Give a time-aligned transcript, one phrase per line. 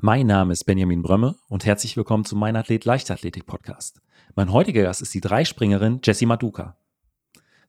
[0.00, 4.00] Mein Name ist Benjamin Brömme und herzlich willkommen zum Mein Athlet Leichtathletik Podcast.
[4.34, 6.76] Mein heutiger Gast ist die Dreispringerin Jessie Maduka.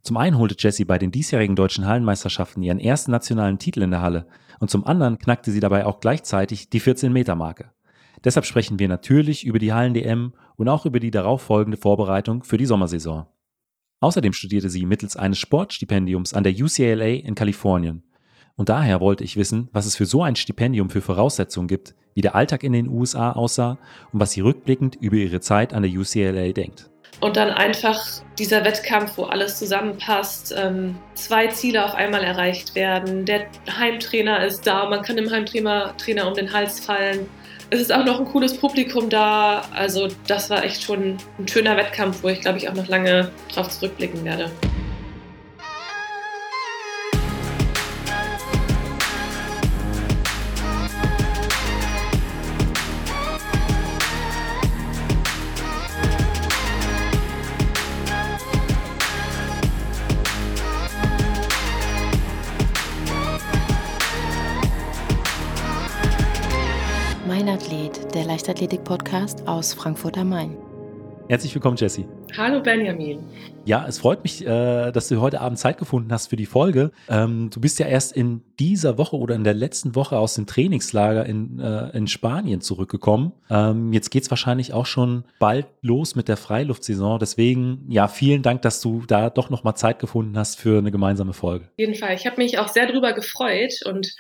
[0.02, 4.02] Zum einen holte Jessie bei den diesjährigen deutschen Hallenmeisterschaften ihren ersten nationalen Titel in der
[4.02, 4.28] Halle
[4.60, 7.72] und zum anderen knackte sie dabei auch gleichzeitig die 14-Meter-Marke.
[8.24, 12.66] Deshalb sprechen wir natürlich über die Hallen-DM und auch über die darauffolgende Vorbereitung für die
[12.66, 13.28] Sommersaison.
[14.00, 18.04] Außerdem studierte sie mittels eines Sportstipendiums an der UCLA in Kalifornien
[18.56, 22.22] und daher wollte ich wissen, was es für so ein Stipendium für Voraussetzungen gibt, wie
[22.22, 23.78] der Alltag in den USA aussah
[24.12, 26.90] und was sie rückblickend über ihre Zeit an der UCLA denkt.
[27.20, 28.02] Und dann einfach
[28.38, 33.26] dieser Wettkampf, wo alles zusammenpasst, ähm, zwei Ziele auf einmal erreicht werden.
[33.26, 33.46] Der
[33.78, 37.30] Heimtrainer ist da, man kann dem Heimtrainer Trainer um den Hals fallen.
[37.70, 39.64] Es ist auch noch ein cooles Publikum da.
[39.74, 43.32] Also das war echt schon ein schöner Wettkampf, wo ich glaube ich auch noch lange
[43.54, 44.52] drauf zurückblicken werde.
[67.34, 70.56] Leichtathletik-Podcast aus Frankfurt am Main.
[71.30, 72.06] Herzlich willkommen, Jessie.
[72.38, 73.20] Hallo Benjamin.
[73.66, 76.92] Ja, es freut mich, äh, dass du heute Abend Zeit gefunden hast für die Folge.
[77.10, 80.46] Ähm, du bist ja erst in dieser Woche oder in der letzten Woche aus dem
[80.46, 83.32] Trainingslager in, äh, in Spanien zurückgekommen.
[83.50, 87.20] Ähm, jetzt geht es wahrscheinlich auch schon bald los mit der Freiluftsaison.
[87.20, 91.34] Deswegen, ja, vielen Dank, dass du da doch nochmal Zeit gefunden hast für eine gemeinsame
[91.34, 91.66] Folge.
[91.66, 92.16] Auf jeden Fall.
[92.16, 94.14] Ich habe mich auch sehr drüber gefreut und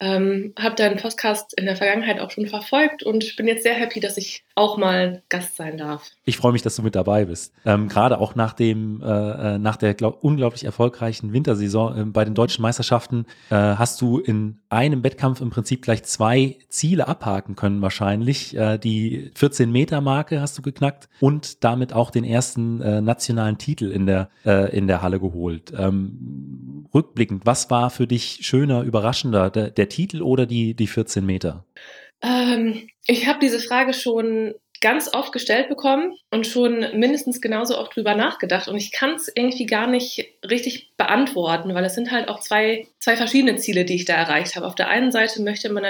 [0.00, 4.00] ähm, habe deinen Podcast in der Vergangenheit auch schon verfolgt und bin jetzt sehr happy,
[4.00, 6.10] dass ich auch mal Gast sein darf.
[6.24, 7.54] Ich freue mich, dass du mit dabei bist.
[7.64, 12.24] Ähm, Gerade auch nach dem, äh, äh, nach der glaub, unglaublich erfolgreichen Wintersaison äh, bei
[12.24, 17.56] den deutschen Meisterschaften äh, hast du in einem Wettkampf im Prinzip gleich zwei Ziele abhaken
[17.56, 18.56] können wahrscheinlich.
[18.56, 23.58] Äh, die 14 Meter Marke hast du geknackt und damit auch den ersten äh, nationalen
[23.58, 24.28] Titel in der
[24.72, 25.72] in der Halle geholt.
[25.76, 31.24] Ähm, rückblickend, was war für dich schöner, überraschender, der, der Titel oder die, die 14
[31.24, 31.64] Meter?
[32.22, 37.96] Ähm, ich habe diese Frage schon ganz oft gestellt bekommen und schon mindestens genauso oft
[37.96, 38.68] drüber nachgedacht.
[38.68, 42.86] Und ich kann es irgendwie gar nicht richtig beantworten, weil es sind halt auch zwei,
[43.00, 44.66] zwei verschiedene Ziele, die ich da erreicht habe.
[44.66, 45.82] Auf der einen Seite möchte man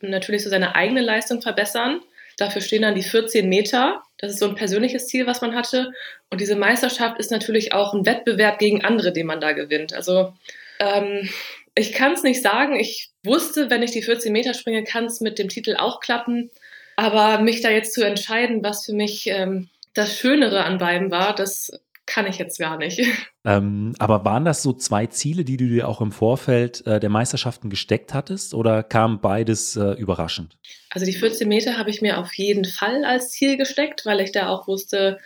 [0.00, 2.00] natürlich, so seine eigene Leistung verbessern.
[2.38, 4.02] Dafür stehen dann die 14 Meter.
[4.16, 5.92] Das ist so ein persönliches Ziel, was man hatte.
[6.30, 9.92] Und diese Meisterschaft ist natürlich auch ein Wettbewerb gegen andere, den man da gewinnt.
[9.92, 10.32] Also
[10.78, 11.28] ähm,
[11.74, 12.78] ich kann es nicht sagen.
[12.78, 16.50] Ich wusste, wenn ich die 14 Meter springe, kann es mit dem Titel auch klappen.
[17.00, 21.34] Aber mich da jetzt zu entscheiden, was für mich ähm, das Schönere an beiden war,
[21.34, 21.72] das
[22.04, 23.00] kann ich jetzt gar nicht.
[23.42, 27.08] Ähm, aber waren das so zwei Ziele, die du dir auch im Vorfeld äh, der
[27.08, 30.58] Meisterschaften gesteckt hattest oder kam beides äh, überraschend?
[30.90, 34.32] Also die 14 Meter habe ich mir auf jeden Fall als Ziel gesteckt, weil ich
[34.32, 35.20] da auch wusste,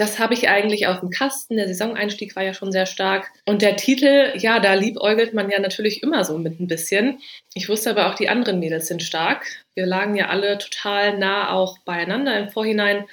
[0.00, 1.56] das habe ich eigentlich auf dem Kasten.
[1.56, 3.30] Der Saisoneinstieg war ja schon sehr stark.
[3.44, 7.20] Und der Titel, ja, da liebäugelt man ja natürlich immer so mit ein bisschen.
[7.52, 9.44] Ich wusste aber auch, die anderen Mädels sind stark.
[9.74, 13.04] Wir lagen ja alle total nah auch beieinander im Vorhinein.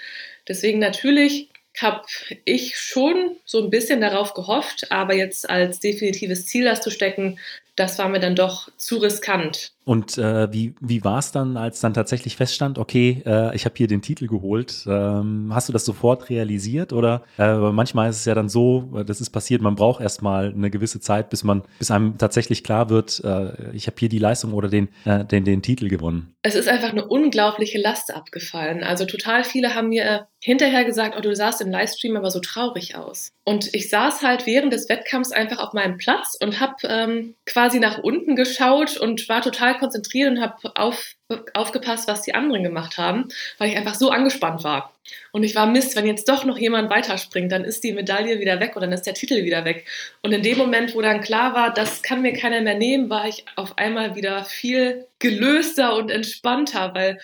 [0.48, 2.04] Deswegen natürlich habe
[2.46, 7.38] ich schon so ein bisschen darauf gehofft, aber jetzt als definitives Ziel das zu stecken,
[7.78, 9.72] das war mir dann doch zu riskant.
[9.86, 13.76] Und äh, wie, wie war es dann, als dann tatsächlich feststand, okay, äh, ich habe
[13.78, 14.84] hier den Titel geholt?
[14.86, 16.92] Ähm, hast du das sofort realisiert?
[16.92, 20.50] Oder äh, manchmal ist es ja dann so, äh, das ist passiert, man braucht erstmal
[20.50, 24.20] eine gewisse Zeit, bis man, bis einem tatsächlich klar wird, äh, ich habe hier die
[24.20, 26.36] Leistung oder den, äh, den, den Titel gewonnen.
[26.42, 28.84] Es ist einfach eine unglaubliche Last abgefallen.
[28.84, 32.96] Also total viele haben mir hinterher gesagt, oh, du sahst im Livestream aber so traurig
[32.96, 33.32] aus.
[33.44, 37.67] Und ich saß halt während des Wettkampfs einfach auf meinem Platz und habe ähm, quasi
[37.76, 41.14] nach unten geschaut und war total konzentriert und habe auf,
[41.54, 44.94] aufgepasst, was die anderen gemacht haben, weil ich einfach so angespannt war.
[45.32, 48.60] Und ich war Mist, wenn jetzt doch noch jemand weiterspringt, dann ist die Medaille wieder
[48.60, 49.86] weg oder dann ist der Titel wieder weg.
[50.22, 53.28] Und in dem Moment, wo dann klar war, das kann mir keiner mehr nehmen, war
[53.28, 57.20] ich auf einmal wieder viel gelöster und entspannter, weil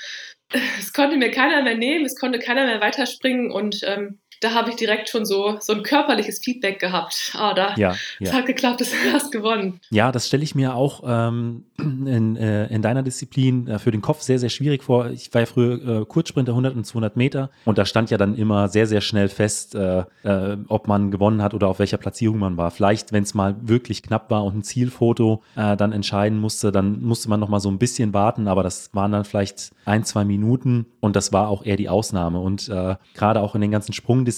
[0.80, 4.70] es konnte mir keiner mehr nehmen, es konnte keiner mehr weiterspringen und ähm, da habe
[4.70, 7.32] ich direkt schon so, so ein körperliches Feedback gehabt.
[7.36, 8.34] Ah, da ja, ja.
[8.34, 9.80] hat geklappt, das hast gewonnen.
[9.90, 14.02] Ja, das stelle ich mir auch ähm, in, äh, in deiner Disziplin äh, für den
[14.02, 15.10] Kopf sehr, sehr schwierig vor.
[15.10, 18.36] Ich war ja früher äh, Kurzsprinter 100 und 200 Meter und da stand ja dann
[18.36, 22.40] immer sehr, sehr schnell fest, äh, äh, ob man gewonnen hat oder auf welcher Platzierung
[22.40, 22.72] man war.
[22.72, 27.02] Vielleicht, wenn es mal wirklich knapp war und ein Zielfoto äh, dann entscheiden musste, dann
[27.02, 30.26] musste man noch mal so ein bisschen warten, aber das waren dann vielleicht ein, zwei
[30.26, 32.40] Minuten und das war auch eher die Ausnahme.
[32.40, 32.72] Und
[33.14, 34.33] gerade auch in den ganzen Sprungdisziplinen,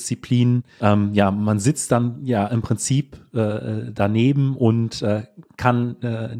[0.81, 5.23] ähm, ja, man sitzt dann ja im Prinzip äh, daneben und äh,
[5.57, 6.35] kann äh,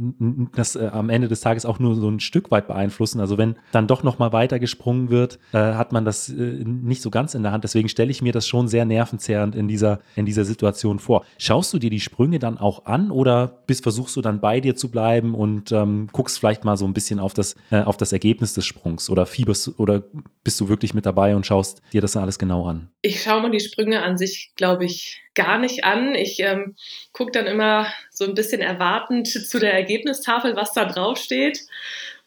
[0.56, 3.20] das äh, am Ende des Tages auch nur so ein Stück weit beeinflussen.
[3.20, 7.10] Also wenn dann doch noch mal weiter gesprungen wird, äh, hat man das nicht so
[7.10, 7.64] ganz in der Hand.
[7.64, 11.26] Deswegen stelle ich mir das schon sehr nervenzerrend in dieser, in dieser Situation vor.
[11.38, 14.76] Schaust du dir die Sprünge dann auch an oder bist, versuchst du dann bei dir
[14.76, 18.54] zu bleiben und ähm, guckst vielleicht mal so ein bisschen auf das, auf das Ergebnis
[18.54, 20.04] des Sprungs oder fieberst oder
[20.44, 22.90] bist du wirklich mit dabei und schaust dir das alles genau an?
[23.02, 26.16] Ich schaue mir die Sprünge an sich, glaube ich, gar nicht an.
[26.16, 26.76] Ich ähm,
[27.12, 31.60] gucke dann immer so ein bisschen erwartend zu der Ergebnistafel, was da draufsteht.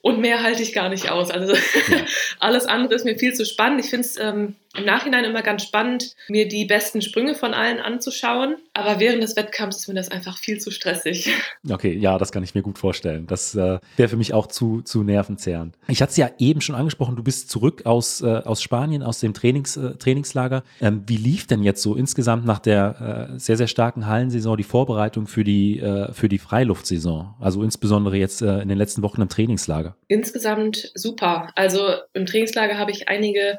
[0.00, 1.30] Und mehr halte ich gar nicht aus.
[1.30, 1.54] Also
[2.38, 3.80] alles andere ist mir viel zu spannend.
[3.80, 7.80] Ich finde es ähm, im Nachhinein immer ganz spannend, mir die besten Sprünge von allen
[7.80, 8.56] anzuschauen.
[8.74, 11.30] Aber während des Wettkampfs ist mir das einfach viel zu stressig.
[11.70, 13.26] Okay, ja, das kann ich mir gut vorstellen.
[13.26, 15.76] Das äh, wäre für mich auch zu, zu nervenzehrend.
[15.88, 19.20] Ich hatte es ja eben schon angesprochen, du bist zurück aus, äh, aus Spanien, aus
[19.20, 20.64] dem Trainings, äh, Trainingslager.
[20.80, 24.64] Ähm, wie lief denn jetzt so insgesamt nach der äh, sehr, sehr starken Hallensaison die
[24.64, 27.34] Vorbereitung für die, äh, für die Freiluftsaison?
[27.38, 29.96] Also insbesondere jetzt äh, in den letzten Wochen im Trainingslager.
[30.08, 31.50] Insgesamt super.
[31.54, 33.58] Also im Trainingslager habe ich einige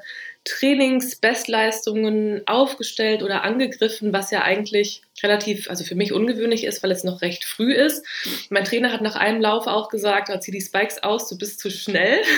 [0.49, 7.03] Trainingsbestleistungen aufgestellt oder angegriffen, was ja eigentlich relativ, also für mich ungewöhnlich ist, weil es
[7.03, 8.05] noch recht früh ist.
[8.49, 11.69] Mein Trainer hat nach einem Lauf auch gesagt, zieh die Spikes aus, du bist zu
[11.69, 12.21] schnell.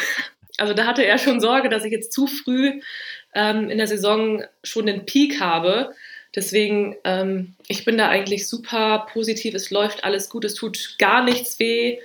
[0.58, 2.82] Also da hatte er schon Sorge, dass ich jetzt zu früh
[3.34, 5.96] ähm, in der Saison schon den Peak habe.
[6.36, 9.56] Deswegen, ähm, ich bin da eigentlich super positiv.
[9.56, 12.00] Es läuft alles gut, es tut gar nichts weh.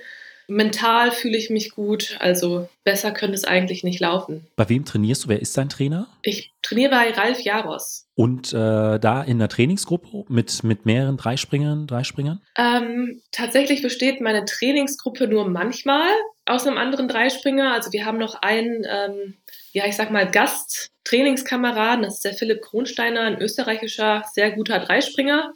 [0.47, 4.47] Mental fühle ich mich gut, also besser könnte es eigentlich nicht laufen.
[4.55, 5.29] Bei wem trainierst du?
[5.29, 6.07] Wer ist dein Trainer?
[6.21, 8.07] Ich trainiere bei Ralf Jaros.
[8.15, 11.85] Und äh, da in der Trainingsgruppe mit, mit mehreren Dreispringern?
[11.85, 12.41] Dreispringern?
[12.57, 16.09] Ähm, tatsächlich besteht meine Trainingsgruppe nur manchmal
[16.45, 17.73] aus einem anderen Dreispringer.
[17.73, 19.35] Also wir haben noch einen, ähm,
[19.73, 22.03] ja, ich sag mal, Gast-Trainingskameraden.
[22.03, 25.53] Das ist der Philipp Kronsteiner, ein österreichischer, sehr guter Dreispringer.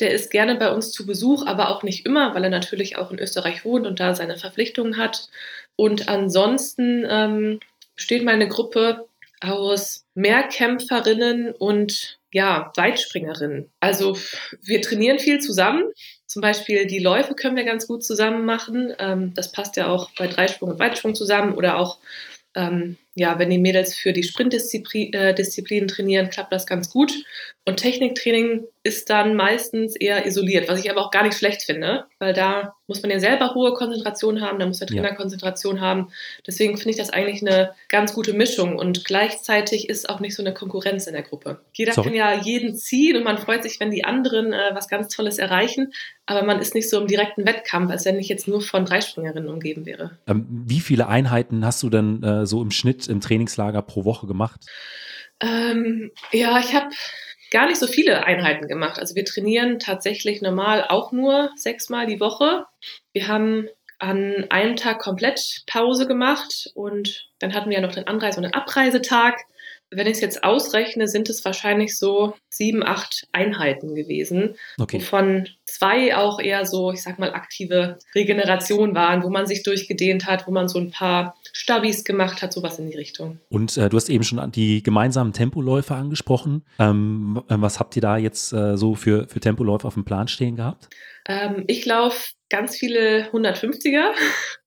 [0.00, 3.10] Der ist gerne bei uns zu Besuch, aber auch nicht immer, weil er natürlich auch
[3.10, 5.28] in Österreich wohnt und da seine Verpflichtungen hat.
[5.76, 7.60] Und ansonsten ähm,
[7.96, 9.06] besteht meine Gruppe
[9.40, 13.70] aus Mehrkämpferinnen und ja, Weitspringerinnen.
[13.80, 14.16] Also
[14.62, 15.84] wir trainieren viel zusammen.
[16.26, 18.92] Zum Beispiel die Läufe können wir ganz gut zusammen machen.
[18.98, 21.98] Ähm, das passt ja auch bei Dreisprung und Weitsprung zusammen oder auch
[22.54, 27.12] ähm, ja, wenn die Mädels für die Sprintdisziplinen äh, trainieren, klappt das ganz gut.
[27.64, 32.06] Und Techniktraining ist dann meistens eher isoliert, was ich aber auch gar nicht schlecht finde,
[32.18, 35.14] weil da muss man ja selber hohe Konzentration haben, da muss der Trainer ja.
[35.14, 36.08] Konzentration haben.
[36.46, 40.42] Deswegen finde ich das eigentlich eine ganz gute Mischung und gleichzeitig ist auch nicht so
[40.42, 41.60] eine Konkurrenz in der Gruppe.
[41.74, 42.08] Jeder Sorry.
[42.08, 45.36] kann ja jeden ziehen und man freut sich, wenn die anderen äh, was ganz Tolles
[45.38, 45.92] erreichen,
[46.24, 49.48] aber man ist nicht so im direkten Wettkampf, als wenn ich jetzt nur von Dreispringerinnen
[49.48, 50.12] umgeben wäre.
[50.26, 54.26] Ähm, wie viele Einheiten hast du denn äh, so im Schnitt im Trainingslager pro Woche
[54.26, 54.60] gemacht?
[55.40, 56.90] Ähm, ja, ich habe
[57.50, 58.98] gar nicht so viele Einheiten gemacht.
[58.98, 62.66] Also wir trainieren tatsächlich normal auch nur sechsmal die Woche.
[63.12, 63.68] Wir haben
[63.98, 68.44] an einem Tag komplett Pause gemacht und dann hatten wir ja noch den Anreise- und
[68.44, 69.40] den Abreisetag
[69.90, 74.98] wenn ich es jetzt ausrechne, sind es wahrscheinlich so sieben, acht Einheiten gewesen, okay.
[74.98, 80.26] wovon zwei auch eher so, ich sag mal, aktive Regeneration waren, wo man sich durchgedehnt
[80.26, 83.40] hat, wo man so ein paar Stabis gemacht hat, sowas in die Richtung.
[83.48, 86.64] Und äh, du hast eben schon die gemeinsamen Tempoläufe angesprochen.
[86.78, 90.56] Ähm, was habt ihr da jetzt äh, so für, für Tempoläufe auf dem Plan stehen
[90.56, 90.88] gehabt?
[91.26, 94.12] Ähm, ich laufe ganz viele 150er.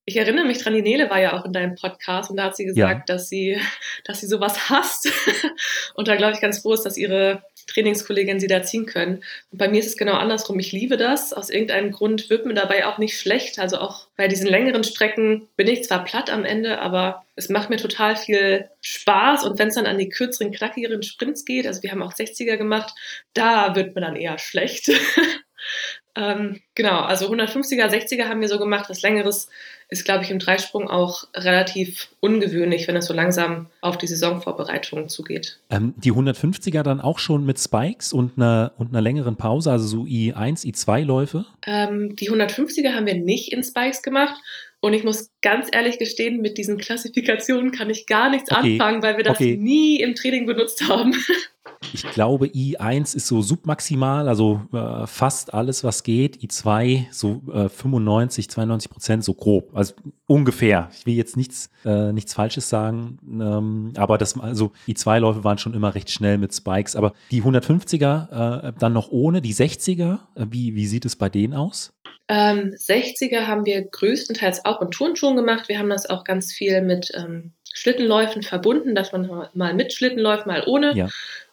[0.06, 2.56] Ich erinnere mich dran, die Nele war ja auch in deinem Podcast und da hat
[2.56, 3.16] sie gesagt, ja.
[3.16, 3.60] dass sie,
[4.06, 5.12] dass sie sowas hasst
[5.96, 9.24] und da glaube ich ganz froh ist, dass ihre Trainingskolleginnen sie da ziehen können.
[9.52, 10.60] Und bei mir ist es genau andersrum.
[10.60, 11.34] Ich liebe das.
[11.34, 13.60] Aus irgendeinem Grund wird mir dabei auch nicht schlecht.
[13.60, 17.70] Also auch bei diesen längeren Strecken bin ich zwar platt am Ende, aber es macht
[17.70, 19.46] mir total viel Spaß.
[19.46, 22.58] Und wenn es dann an die kürzeren, knackigeren Sprints geht, also wir haben auch 60er
[22.58, 22.94] gemacht,
[23.34, 24.92] da wird mir dann eher schlecht.
[26.16, 28.90] Ähm, genau, also 150er, 60er haben wir so gemacht.
[28.90, 29.48] Was längeres
[29.92, 35.10] ist, glaube ich, im Dreisprung auch relativ ungewöhnlich, wenn es so langsam auf die Saisonvorbereitung
[35.10, 35.60] zugeht.
[35.70, 39.86] Ähm, die 150er dann auch schon mit Spikes und einer, und einer längeren Pause, also
[39.88, 41.46] so I1, I2-Läufe?
[41.66, 44.36] Ähm, die 150er haben wir nicht in Spikes gemacht.
[44.80, 48.74] Und ich muss ganz ehrlich gestehen, mit diesen Klassifikationen kann ich gar nichts okay.
[48.74, 49.56] anfangen, weil wir das okay.
[49.56, 51.14] nie im Training benutzt haben.
[51.94, 56.38] Ich glaube, I1 ist so submaximal, also äh, fast alles, was geht.
[56.38, 59.76] I2 so äh, 95, 92 Prozent, so grob.
[59.76, 59.96] Also
[60.28, 60.90] ungefähr.
[60.98, 65.74] Ich will jetzt nichts, äh, nichts Falsches sagen, ähm, aber das, also I2-Läufe waren schon
[65.74, 66.96] immer recht schnell mit Spikes.
[66.96, 71.30] Aber die 150er äh, dann noch ohne, die 60er, äh, wie, wie sieht es bei
[71.30, 71.94] denen aus?
[72.28, 75.68] Ähm, 60er haben wir größtenteils auch in Turnschuhen gemacht.
[75.68, 80.20] Wir haben das auch ganz viel mit ähm, Schlittenläufen verbunden, dass man mal mit Schlitten
[80.20, 80.96] läuft, mal ohne.
[80.96, 81.10] Ja.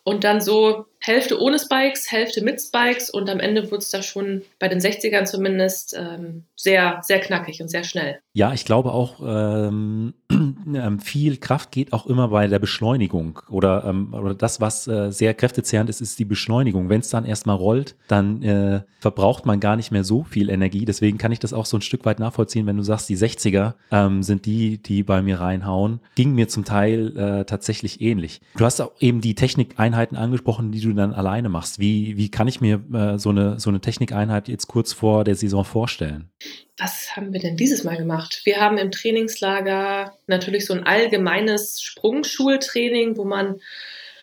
[0.08, 4.02] Und dann so Hälfte ohne Spikes, Hälfte mit Spikes und am Ende wurde es da
[4.02, 8.18] schon bei den 60ern zumindest ähm, sehr, sehr knackig und sehr schnell.
[8.34, 13.84] Ja, ich glaube auch, ähm, ähm, viel Kraft geht auch immer bei der Beschleunigung oder,
[13.84, 16.88] ähm, oder das, was äh, sehr kräftezehrend ist, ist die Beschleunigung.
[16.88, 20.84] Wenn es dann erstmal rollt, dann äh, verbraucht man gar nicht mehr so viel Energie.
[20.84, 23.74] Deswegen kann ich das auch so ein Stück weit nachvollziehen, wenn du sagst, die 60er
[23.90, 26.00] ähm, sind die, die bei mir reinhauen.
[26.14, 28.40] Ging mir zum Teil äh, tatsächlich ähnlich.
[28.56, 31.78] Du hast auch eben die Technikeinheiten angesprochen, die du dann alleine machst.
[31.78, 35.34] Wie, wie kann ich mir äh, so, eine, so eine Technikeinheit jetzt kurz vor der
[35.34, 36.30] Saison vorstellen?
[36.76, 38.42] Was haben wir denn dieses Mal gemacht?
[38.44, 43.60] Wir haben im Trainingslager natürlich so ein allgemeines Sprungschultraining, wo man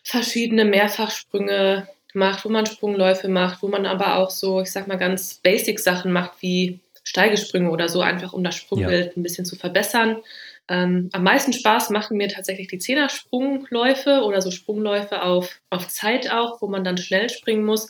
[0.03, 4.97] verschiedene Mehrfachsprünge macht, wo man Sprungläufe macht, wo man aber auch so, ich sag mal,
[4.97, 9.11] ganz basic Sachen macht, wie Steigesprünge oder so, einfach um das Sprungbild ja.
[9.15, 10.17] ein bisschen zu verbessern.
[10.67, 16.31] Ähm, am meisten Spaß machen mir tatsächlich die Zehner-Sprungläufe oder so Sprungläufe auf, auf Zeit
[16.31, 17.89] auch, wo man dann schnell springen muss,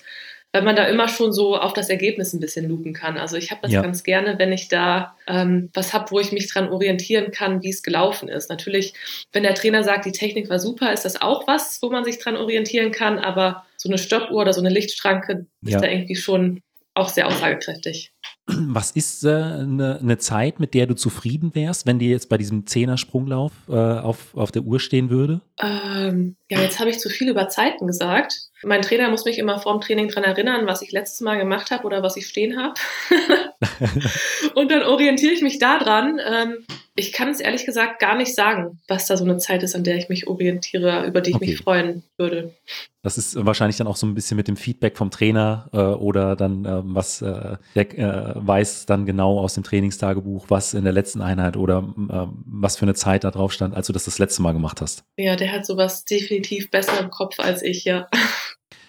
[0.51, 3.17] weil man da immer schon so auf das Ergebnis ein bisschen lupen kann.
[3.17, 3.81] Also ich habe das ja.
[3.81, 7.69] ganz gerne, wenn ich da ähm, was habe, wo ich mich dran orientieren kann, wie
[7.69, 8.49] es gelaufen ist.
[8.49, 8.93] Natürlich,
[9.33, 12.19] wenn der Trainer sagt, die Technik war super, ist das auch was, wo man sich
[12.19, 15.75] dran orientieren kann, aber so eine Stoppuhr oder so eine Lichtschranke ja.
[15.75, 16.61] ist da irgendwie schon
[16.93, 18.13] auch sehr aussagekräftig.
[18.47, 22.37] Was ist eine äh, ne Zeit, mit der du zufrieden wärst, wenn dir jetzt bei
[22.37, 25.41] diesem Zehner-Sprunglauf äh, auf, auf der Uhr stehen würde?
[25.59, 28.33] Ähm, ja, jetzt habe ich zu viel über Zeiten gesagt.
[28.63, 31.83] Mein Trainer muss mich immer vorm Training daran erinnern, was ich letztes Mal gemacht habe
[31.85, 32.73] oder was ich stehen habe.
[34.55, 36.19] und dann orientiere ich mich daran.
[36.25, 36.65] Ähm,
[36.97, 39.83] ich kann es ehrlich gesagt gar nicht sagen, was da so eine Zeit ist, an
[39.83, 41.45] der ich mich orientiere, über die ich okay.
[41.47, 42.55] mich freuen würde.
[43.01, 46.37] Das ist wahrscheinlich dann auch so ein bisschen mit dem Feedback vom Trainer äh, oder
[46.37, 51.21] dann, äh, was äh, der weiß dann genau aus dem Trainingstagebuch, was in der letzten
[51.21, 54.53] Einheit oder was für eine Zeit da drauf stand, als du das das letzte Mal
[54.53, 55.03] gemacht hast.
[55.17, 58.07] Ja, der hat sowas definitiv besser im Kopf als ich, ja.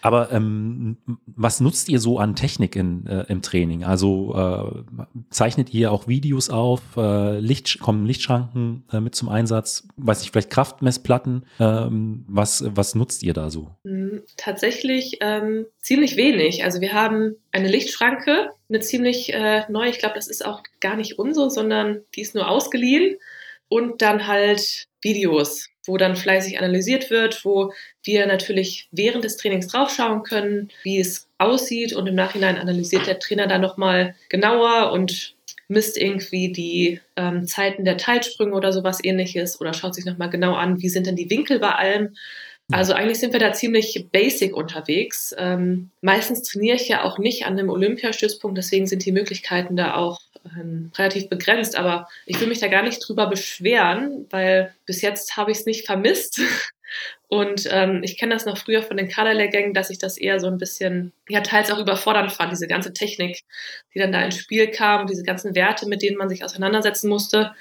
[0.00, 3.84] Aber ähm, was nutzt ihr so an Technik in, äh, im Training?
[3.84, 6.80] Also äh, zeichnet ihr auch Videos auf?
[6.96, 9.88] Äh, Licht, kommen Lichtschranken äh, mit zum Einsatz?
[9.96, 11.44] Weiß nicht, vielleicht Kraftmessplatten?
[11.58, 13.70] Ähm, was, was nutzt ihr da so?
[13.84, 16.64] Hm, tatsächlich ähm, ziemlich wenig.
[16.64, 19.90] Also wir haben eine Lichtschranke, eine ziemlich äh, neue.
[19.90, 23.16] Ich glaube, das ist auch gar nicht unsere, sondern die ist nur ausgeliehen.
[23.68, 29.68] Und dann halt Videos wo dann fleißig analysiert wird, wo wir natürlich während des Trainings
[29.68, 35.34] draufschauen können, wie es aussieht und im Nachhinein analysiert der Trainer dann nochmal genauer und
[35.68, 40.54] misst irgendwie die ähm, Zeiten der Teilsprünge oder sowas ähnliches oder schaut sich nochmal genau
[40.54, 42.16] an, wie sind denn die Winkel bei allem.
[42.72, 45.34] Also eigentlich sind wir da ziemlich basic unterwegs.
[45.38, 49.94] Ähm, meistens trainiere ich ja auch nicht an einem Olympiastützpunkt, deswegen sind die Möglichkeiten da
[49.94, 50.20] auch
[50.58, 55.36] ähm, relativ begrenzt, aber ich will mich da gar nicht drüber beschweren, weil bis jetzt
[55.36, 56.40] habe ich es nicht vermisst.
[57.28, 60.46] Und ähm, ich kenne das noch früher von den Kaderlehrgängen, dass ich das eher so
[60.46, 63.42] ein bisschen, ja, teils auch überfordernd fand, diese ganze Technik,
[63.92, 67.52] die dann da ins Spiel kam, diese ganzen Werte, mit denen man sich auseinandersetzen musste.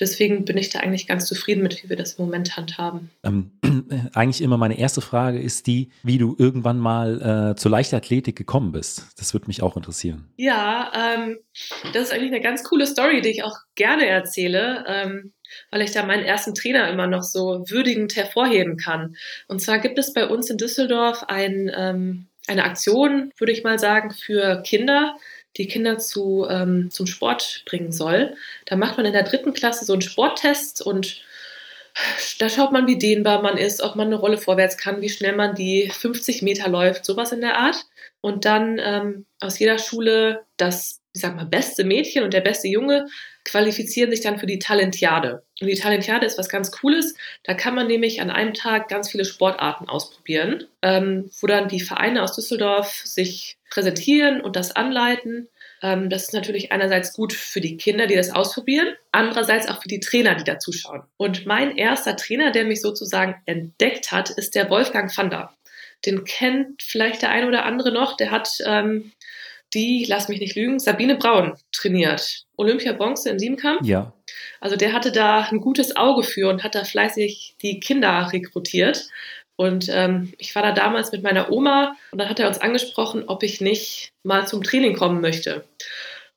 [0.00, 3.10] Deswegen bin ich da eigentlich ganz zufrieden mit, wie wir das im Moment handhaben.
[3.22, 3.52] Ähm,
[4.14, 8.72] eigentlich immer meine erste Frage ist die, wie du irgendwann mal äh, zur Leichtathletik gekommen
[8.72, 9.06] bist.
[9.18, 10.28] Das würde mich auch interessieren.
[10.36, 11.38] Ja, ähm,
[11.92, 14.84] das ist eigentlich eine ganz coole Story, die ich auch gerne erzähle.
[14.86, 15.32] Ähm,
[15.70, 19.16] weil ich da meinen ersten Trainer immer noch so würdigend hervorheben kann.
[19.48, 23.78] Und zwar gibt es bei uns in Düsseldorf ein, ähm, eine Aktion, würde ich mal
[23.78, 25.16] sagen, für Kinder,
[25.56, 28.36] die Kinder zu, ähm, zum Sport bringen soll.
[28.66, 31.22] Da macht man in der dritten Klasse so einen Sporttest und
[32.38, 35.36] da schaut man, wie dehnbar man ist, ob man eine Rolle vorwärts kann, wie schnell
[35.36, 37.84] man die 50 Meter läuft, sowas in der Art.
[38.20, 42.68] Und dann ähm, aus jeder Schule das, ich sag mal, beste Mädchen und der beste
[42.68, 43.06] Junge
[43.44, 45.42] qualifizieren sich dann für die Talentiade.
[45.60, 47.14] Und die Talentiade ist was ganz Cooles.
[47.44, 51.80] Da kann man nämlich an einem Tag ganz viele Sportarten ausprobieren, ähm, wo dann die
[51.80, 55.48] Vereine aus Düsseldorf sich präsentieren und das anleiten.
[55.82, 59.88] Ähm, das ist natürlich einerseits gut für die Kinder, die das ausprobieren, andererseits auch für
[59.88, 61.02] die Trainer, die da zuschauen.
[61.16, 65.52] Und mein erster Trainer, der mich sozusagen entdeckt hat, ist der Wolfgang Vander.
[66.06, 68.16] Den kennt vielleicht der eine oder andere noch.
[68.16, 69.12] Der hat ähm,
[69.74, 72.44] die, lass mich nicht lügen, Sabine Braun trainiert.
[72.56, 73.84] Olympia Bronze in Siebenkamp.
[73.84, 74.12] Ja.
[74.60, 79.08] Also der hatte da ein gutes Auge für und hat da fleißig die Kinder rekrutiert.
[79.56, 83.24] Und ähm, ich war da damals mit meiner Oma und dann hat er uns angesprochen,
[83.26, 85.64] ob ich nicht mal zum Training kommen möchte.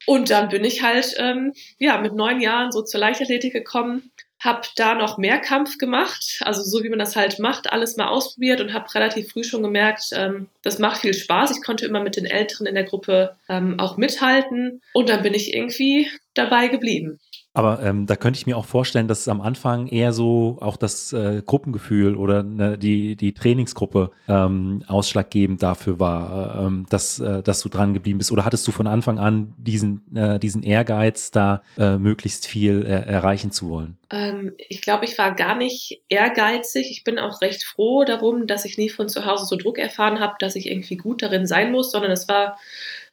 [0.05, 4.11] Und dann bin ich halt ähm, ja mit neun Jahren so zur Leichtathletik gekommen,
[4.45, 8.07] habe da noch mehr Kampf gemacht, also so wie man das halt macht, alles mal
[8.07, 11.51] ausprobiert und habe relativ früh schon gemerkt, ähm, das macht viel Spaß.
[11.51, 15.33] Ich konnte immer mit den Älteren in der Gruppe ähm, auch mithalten und dann bin
[15.33, 17.19] ich irgendwie dabei geblieben.
[17.55, 20.75] Aber ähm, da könnte ich mir auch vorstellen, dass es am Anfang eher so auch
[20.75, 27.19] das äh, Gruppengefühl oder ne, die, die Trainingsgruppe ähm, ausschlaggebend dafür war, äh, ähm, dass,
[27.21, 28.33] äh, dass du dran geblieben bist.
[28.33, 32.89] Oder hattest du von Anfang an diesen, äh, diesen Ehrgeiz, da äh, möglichst viel äh,
[32.89, 33.97] erreichen zu wollen?
[34.11, 36.91] Ähm, ich glaube, ich war gar nicht ehrgeizig.
[36.91, 40.19] Ich bin auch recht froh darum, dass ich nie von zu Hause so Druck erfahren
[40.19, 42.57] habe, dass ich irgendwie gut darin sein muss, sondern es war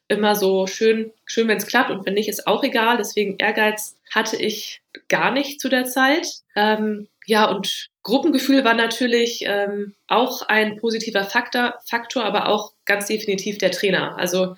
[0.07, 2.97] immer so schön, schön, wenn es klappt und wenn nicht, ist auch egal.
[2.97, 6.27] Deswegen Ehrgeiz hatte ich gar nicht zu der Zeit.
[6.55, 13.07] Ähm, ja, und Gruppengefühl war natürlich ähm, auch ein positiver Faktor, Faktor, aber auch ganz
[13.07, 14.17] definitiv der Trainer.
[14.17, 14.57] Also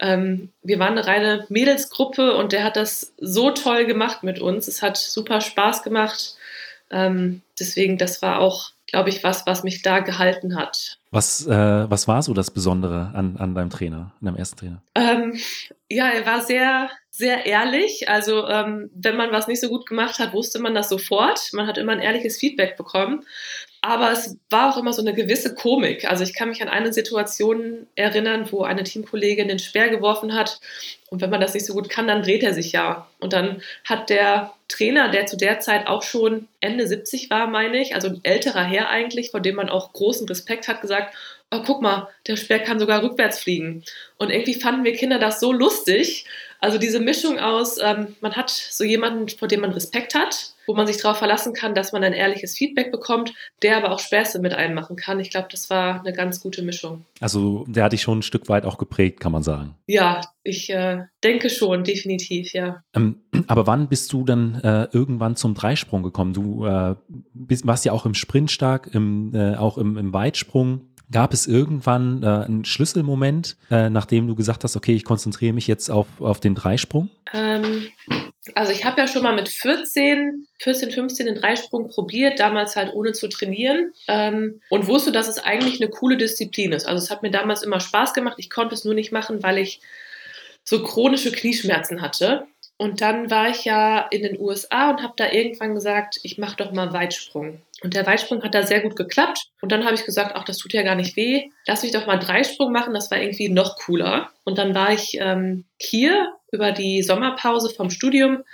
[0.00, 4.66] ähm, wir waren eine reine Mädelsgruppe und der hat das so toll gemacht mit uns.
[4.66, 6.34] Es hat super Spaß gemacht.
[6.90, 10.98] Ähm, deswegen, das war auch, glaube ich, was, was mich da gehalten hat.
[11.12, 14.82] Was, äh, was war so das Besondere an, an deinem Trainer, an deinem ersten Trainer?
[14.94, 15.36] Ähm,
[15.88, 18.08] ja, er war sehr, sehr ehrlich.
[18.08, 21.40] Also ähm, wenn man was nicht so gut gemacht hat, wusste man das sofort.
[21.52, 23.24] Man hat immer ein ehrliches Feedback bekommen.
[23.82, 26.04] Aber es war auch immer so eine gewisse Komik.
[26.08, 30.60] Also ich kann mich an eine Situation erinnern, wo eine Teamkollegin den Speer geworfen hat.
[31.08, 33.08] Und wenn man das nicht so gut kann, dann dreht er sich ja.
[33.20, 37.80] Und dann hat der Trainer, der zu der Zeit auch schon Ende 70 war, meine
[37.80, 41.14] ich, also ein älterer Herr eigentlich, vor dem man auch großen Respekt hat, gesagt,
[41.52, 43.82] oh, guck mal, der Speer kann sogar rückwärts fliegen.
[44.18, 46.26] Und irgendwie fanden wir Kinder das so lustig.
[46.60, 50.74] Also diese Mischung aus, ähm, man hat so jemanden, vor dem man Respekt hat, wo
[50.74, 54.40] man sich darauf verlassen kann, dass man ein ehrliches Feedback bekommt, der aber auch Späße
[54.40, 55.20] mit einem machen kann.
[55.20, 57.06] Ich glaube, das war eine ganz gute Mischung.
[57.18, 59.74] Also der hat dich schon ein Stück weit auch geprägt, kann man sagen.
[59.86, 62.82] Ja, ich äh, denke schon, definitiv, ja.
[62.94, 66.34] Ähm, aber wann bist du dann äh, irgendwann zum Dreisprung gekommen?
[66.34, 66.94] Du äh,
[67.32, 70.89] bist, warst ja auch im Sprint stark, im, äh, auch im, im Weitsprung.
[71.12, 75.66] Gab es irgendwann äh, einen Schlüsselmoment, äh, nachdem du gesagt hast, okay, ich konzentriere mich
[75.66, 77.10] jetzt auf, auf den Dreisprung?
[77.32, 77.88] Ähm,
[78.54, 82.94] also ich habe ja schon mal mit 14, 14, 15 den Dreisprung probiert, damals halt
[82.94, 86.86] ohne zu trainieren ähm, und wusste, dass es eigentlich eine coole Disziplin ist.
[86.86, 88.36] Also es hat mir damals immer Spaß gemacht.
[88.38, 89.80] Ich konnte es nur nicht machen, weil ich
[90.64, 92.46] so chronische Knieschmerzen hatte.
[92.80, 96.56] Und dann war ich ja in den USA und habe da irgendwann gesagt, ich mache
[96.56, 97.60] doch mal Weitsprung.
[97.82, 99.50] Und der Weitsprung hat da sehr gut geklappt.
[99.60, 101.50] Und dann habe ich gesagt, ach, das tut ja gar nicht weh.
[101.66, 102.94] Lass mich doch mal Dreisprung machen.
[102.94, 104.30] Das war irgendwie noch cooler.
[104.44, 108.44] Und dann war ich ähm, hier über die Sommerpause vom Studium,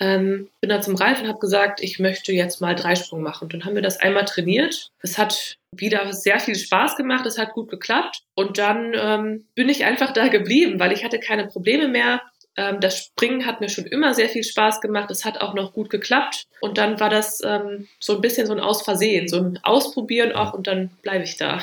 [0.00, 3.44] ähm, bin da zum Ralf und habe gesagt, ich möchte jetzt mal Dreisprung machen.
[3.44, 4.90] Und dann haben wir das einmal trainiert.
[5.00, 7.24] Es hat wieder sehr viel Spaß gemacht.
[7.24, 8.24] Es hat gut geklappt.
[8.34, 12.20] Und dann ähm, bin ich einfach da geblieben, weil ich hatte keine Probleme mehr.
[12.56, 15.10] Ähm, das Springen hat mir schon immer sehr viel Spaß gemacht.
[15.10, 16.46] Es hat auch noch gut geklappt.
[16.60, 20.52] Und dann war das ähm, so ein bisschen so ein Ausversehen, so ein Ausprobieren auch
[20.52, 21.60] und dann bleibe ich da.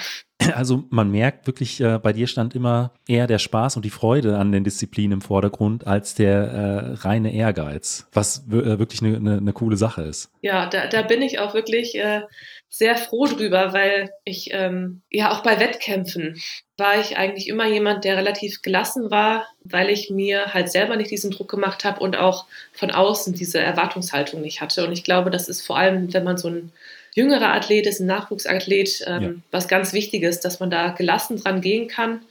[0.57, 4.37] Also man merkt wirklich, äh, bei dir stand immer eher der Spaß und die Freude
[4.37, 9.37] an den Disziplinen im Vordergrund als der äh, reine Ehrgeiz, was äh, wirklich eine, eine,
[9.37, 10.31] eine, coole Sache ist.
[10.41, 12.21] Ja, da, da bin ich auch wirklich äh,
[12.69, 16.41] sehr froh drüber, weil ich ähm, ja auch bei Wettkämpfen
[16.75, 21.09] war ich eigentlich immer jemand, der relativ gelassen war, weil ich mir halt selber nicht
[21.09, 24.85] diesen Druck gemacht habe und auch von außen diese Erwartungshaltung nicht hatte.
[24.85, 26.71] Und ich glaube, das ist vor allem, wenn man so ein
[27.17, 29.29] jüngerer Athlet ist, ein Nachwuchsathlet, ähm, ja.
[29.49, 32.21] was ganz Wichtiges, dass man da gelassen dran gehen kann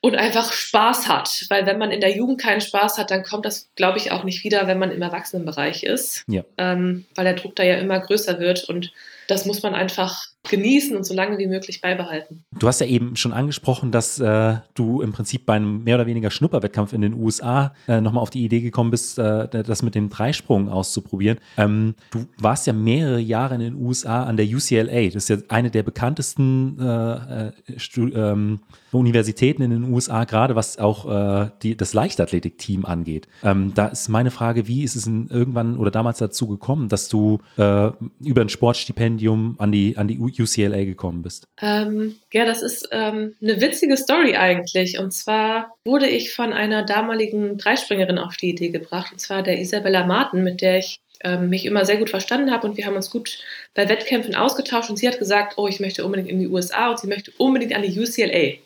[0.00, 1.46] und einfach Spaß hat.
[1.48, 4.22] Weil wenn man in der Jugend keinen Spaß hat, dann kommt das, glaube ich, auch
[4.22, 6.24] nicht wieder, wenn man im Erwachsenenbereich ist.
[6.28, 6.44] Ja.
[6.58, 8.92] Ähm, weil der Druck da ja immer größer wird und
[9.26, 12.44] das muss man einfach genießen und so lange wie möglich beibehalten.
[12.58, 16.06] Du hast ja eben schon angesprochen, dass äh, du im Prinzip bei einem mehr oder
[16.06, 19.94] weniger Schnupperwettkampf in den USA äh, nochmal auf die Idee gekommen bist, äh, das mit
[19.94, 21.38] dem Dreisprung auszuprobieren.
[21.58, 25.10] Ähm, du warst ja mehrere Jahre in den USA an der UCLA.
[25.10, 27.52] Das ist ja eine der bekanntesten äh, äh
[27.96, 28.60] ähm,
[28.92, 33.28] Universitäten in den USA, gerade was auch äh, die, das Leichtathletik-Team angeht.
[33.42, 37.38] Ähm, da ist meine Frage, wie ist es irgendwann oder damals dazu gekommen, dass du
[37.56, 41.44] über ein Sportstipendium an die, an die UCLA gekommen bist?
[41.60, 44.98] Ähm, ja, das ist ähm, eine witzige Story eigentlich.
[44.98, 49.58] Und zwar wurde ich von einer damaligen Dreispringerin auf die Idee gebracht, und zwar der
[49.58, 52.96] Isabella Martin, mit der ich ähm, mich immer sehr gut verstanden habe und wir haben
[52.96, 53.38] uns gut
[53.74, 56.98] bei Wettkämpfen ausgetauscht und sie hat gesagt, oh, ich möchte unbedingt in die USA und
[56.98, 58.58] sie möchte unbedingt an die UCLA.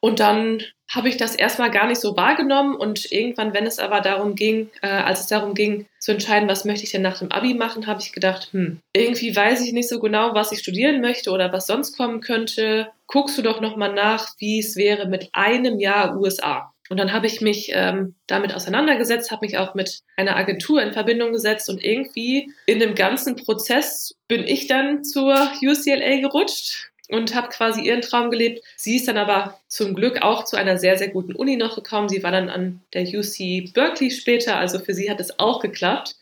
[0.00, 4.00] Und dann habe ich das erstmal gar nicht so wahrgenommen und irgendwann, wenn es aber
[4.00, 7.30] darum ging, äh, als es darum ging zu entscheiden, was möchte ich denn nach dem
[7.30, 11.00] Abi machen, habe ich gedacht, hm, irgendwie weiß ich nicht so genau, was ich studieren
[11.00, 12.88] möchte oder was sonst kommen könnte.
[13.06, 16.72] Guckst du doch nochmal nach, wie es wäre mit einem Jahr USA.
[16.88, 20.92] Und dann habe ich mich ähm, damit auseinandergesetzt, habe mich auch mit einer Agentur in
[20.92, 27.34] Verbindung gesetzt und irgendwie in dem ganzen Prozess bin ich dann zur UCLA gerutscht und
[27.34, 28.62] habe quasi ihren Traum gelebt.
[28.76, 32.08] Sie ist dann aber zum Glück auch zu einer sehr, sehr guten Uni noch gekommen.
[32.08, 36.16] Sie war dann an der UC Berkeley später, also für sie hat es auch geklappt.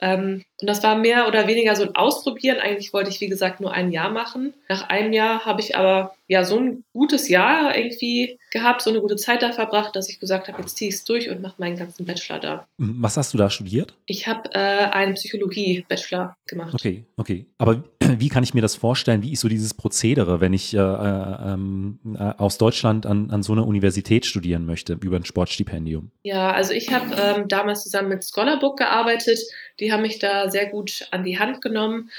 [0.00, 2.58] Ähm, und das war mehr oder weniger so ein Ausprobieren.
[2.58, 4.54] Eigentlich wollte ich, wie gesagt, nur ein Jahr machen.
[4.68, 9.00] Nach einem Jahr habe ich aber ja so ein gutes Jahr irgendwie gehabt, so eine
[9.00, 11.56] gute Zeit da verbracht, dass ich gesagt habe, jetzt ziehe ich es durch und mache
[11.58, 12.66] meinen ganzen Bachelor da.
[12.78, 13.94] Was hast du da studiert?
[14.06, 16.72] Ich habe äh, einen Psychologie-Bachelor gemacht.
[16.72, 17.46] Okay, okay.
[17.58, 19.22] Aber wie kann ich mir das vorstellen?
[19.22, 23.52] Wie ist so dieses Prozedere, wenn ich äh, ähm, äh, aus Deutschland an, an so
[23.52, 26.10] einer Universität studieren möchte über ein Sportstipendium?
[26.22, 29.40] Ja, also ich habe ähm, damals zusammen mit Scholarbook gearbeitet.
[29.78, 32.10] Die haben mich da sehr gut an die Hand genommen.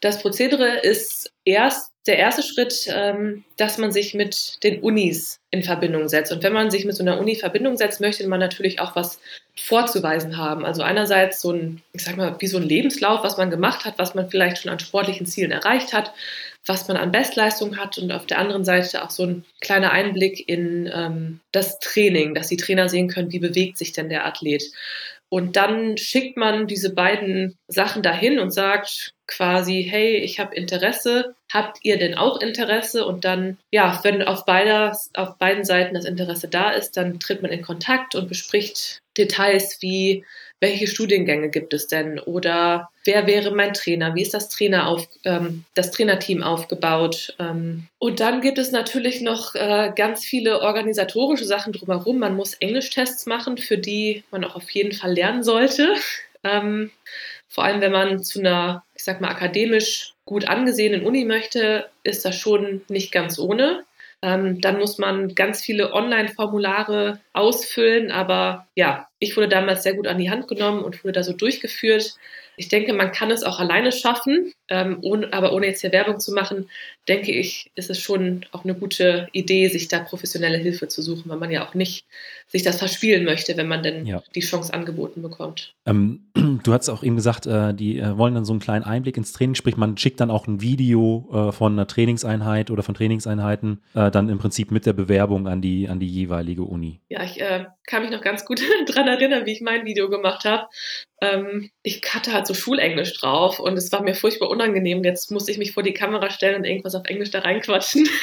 [0.00, 5.62] Das Prozedere ist erst der erste Schritt, ähm, dass man sich mit den Unis in
[5.62, 6.32] Verbindung setzt.
[6.32, 8.96] Und wenn man sich mit so einer Uni in Verbindung setzt, möchte man natürlich auch
[8.96, 9.20] was
[9.56, 10.64] vorzuweisen haben.
[10.64, 13.98] Also einerseits so ein, ich sag mal, wie so ein Lebenslauf, was man gemacht hat,
[13.98, 16.12] was man vielleicht schon an sportlichen Zielen erreicht hat,
[16.66, 20.48] was man an Bestleistung hat und auf der anderen Seite auch so ein kleiner Einblick
[20.48, 24.64] in ähm, das Training, dass die Trainer sehen können, wie bewegt sich denn der Athlet.
[25.32, 31.34] Und dann schickt man diese beiden Sachen dahin und sagt quasi, hey, ich habe Interesse,
[31.50, 33.06] habt ihr denn auch Interesse?
[33.06, 37.40] Und dann, ja, wenn auf, beider, auf beiden Seiten das Interesse da ist, dann tritt
[37.40, 40.24] man in Kontakt und bespricht Details wie,
[40.60, 42.18] welche Studiengänge gibt es denn?
[42.20, 44.14] Oder wer wäre mein Trainer?
[44.14, 47.34] Wie ist das, Trainer auf, ähm, das Trainerteam aufgebaut?
[47.38, 52.18] Ähm, und dann gibt es natürlich noch äh, ganz viele organisatorische Sachen drumherum.
[52.18, 55.94] Man muss Englischtests machen, für die man auch auf jeden Fall lernen sollte.
[56.44, 56.90] Ähm,
[57.48, 62.24] vor allem, wenn man zu einer, ich sag mal, akademisch gut angesehenen Uni möchte, ist
[62.24, 63.84] das schon nicht ganz ohne.
[64.22, 68.10] Ähm, dann muss man ganz viele Online-Formulare ausfüllen.
[68.12, 71.32] Aber ja, ich wurde damals sehr gut an die Hand genommen und wurde da so
[71.32, 72.14] durchgeführt.
[72.56, 76.18] Ich denke, man kann es auch alleine schaffen, ähm, ohne, aber ohne jetzt hier Werbung
[76.18, 76.70] zu machen,
[77.06, 81.24] denke ich, ist es schon auch eine gute Idee, sich da professionelle Hilfe zu suchen,
[81.26, 82.06] weil man ja auch nicht
[82.46, 84.22] sich das verspielen möchte, wenn man denn ja.
[84.34, 85.74] die Chance angeboten bekommt.
[85.84, 86.30] Ähm,
[86.64, 89.32] du hast auch eben gesagt, äh, die äh, wollen dann so einen kleinen Einblick ins
[89.32, 93.82] Training, sprich man schickt dann auch ein Video äh, von einer Trainingseinheit oder von Trainingseinheiten
[93.94, 97.00] äh, dann im Prinzip mit der Bewerbung an die, an die jeweilige Uni.
[97.10, 100.44] Ja, ich äh, kann mich noch ganz gut daran erinnern, wie ich mein Video gemacht
[100.44, 100.68] habe.
[101.20, 104.61] Ähm, ich hatte halt so Schulenglisch drauf und es war mir furchtbar unangenehm.
[105.04, 108.08] Jetzt musste ich mich vor die Kamera stellen und irgendwas auf Englisch da reinquatschen.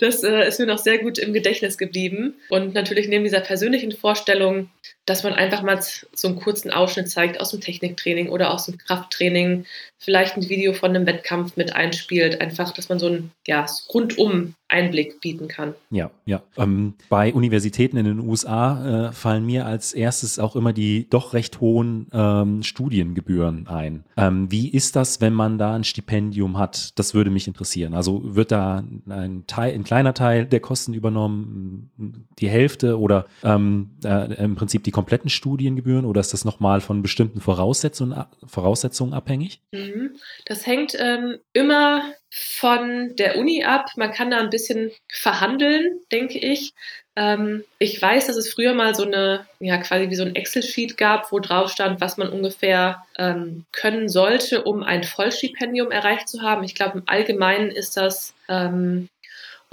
[0.00, 2.34] Das äh, ist mir noch sehr gut im Gedächtnis geblieben.
[2.48, 4.68] Und natürlich neben dieser persönlichen Vorstellung,
[5.06, 8.78] dass man einfach mal so einen kurzen Ausschnitt zeigt aus dem Techniktraining oder aus dem
[8.78, 9.64] Krafttraining,
[9.98, 14.54] vielleicht ein Video von einem Wettkampf mit einspielt, einfach, dass man so einen ja, rundum
[14.68, 15.74] Einblick bieten kann.
[15.90, 16.42] Ja, ja.
[16.56, 21.34] Ähm, bei Universitäten in den USA äh, fallen mir als erstes auch immer die doch
[21.34, 24.04] recht hohen ähm, Studiengebühren ein.
[24.16, 26.98] Ähm, wie ist das, wenn man da ein Stipendium hat?
[26.98, 27.94] Das würde mich interessieren.
[27.94, 33.90] Also wird da ein, Teil, ein kleiner Teil der Kosten übernommen, die Hälfte oder ähm,
[34.04, 39.62] äh, im Prinzip die kompletten Studiengebühren oder ist das nochmal von bestimmten Voraussetzungen, Voraussetzungen abhängig?
[39.70, 40.16] Mhm.
[40.44, 43.90] Das hängt ähm, immer von der Uni ab.
[43.96, 46.74] Man kann da ein bisschen verhandeln, denke ich.
[47.16, 50.98] Ähm, ich weiß, dass es früher mal so eine, ja, quasi wie so ein Excel-Sheet
[50.98, 56.42] gab, wo drauf stand, was man ungefähr ähm, können sollte, um ein Vollstipendium erreicht zu
[56.42, 56.62] haben.
[56.62, 59.08] Ich glaube, im Allgemeinen ist das ähm,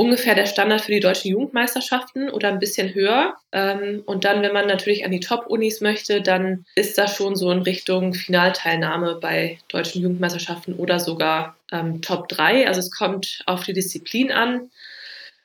[0.03, 3.35] ungefähr der Standard für die deutschen Jugendmeisterschaften oder ein bisschen höher.
[3.51, 7.49] Ähm, und dann, wenn man natürlich an die Top-Unis möchte, dann ist das schon so
[7.51, 12.67] in Richtung Finalteilnahme bei deutschen Jugendmeisterschaften oder sogar ähm, Top 3.
[12.67, 14.69] Also es kommt auf die Disziplin an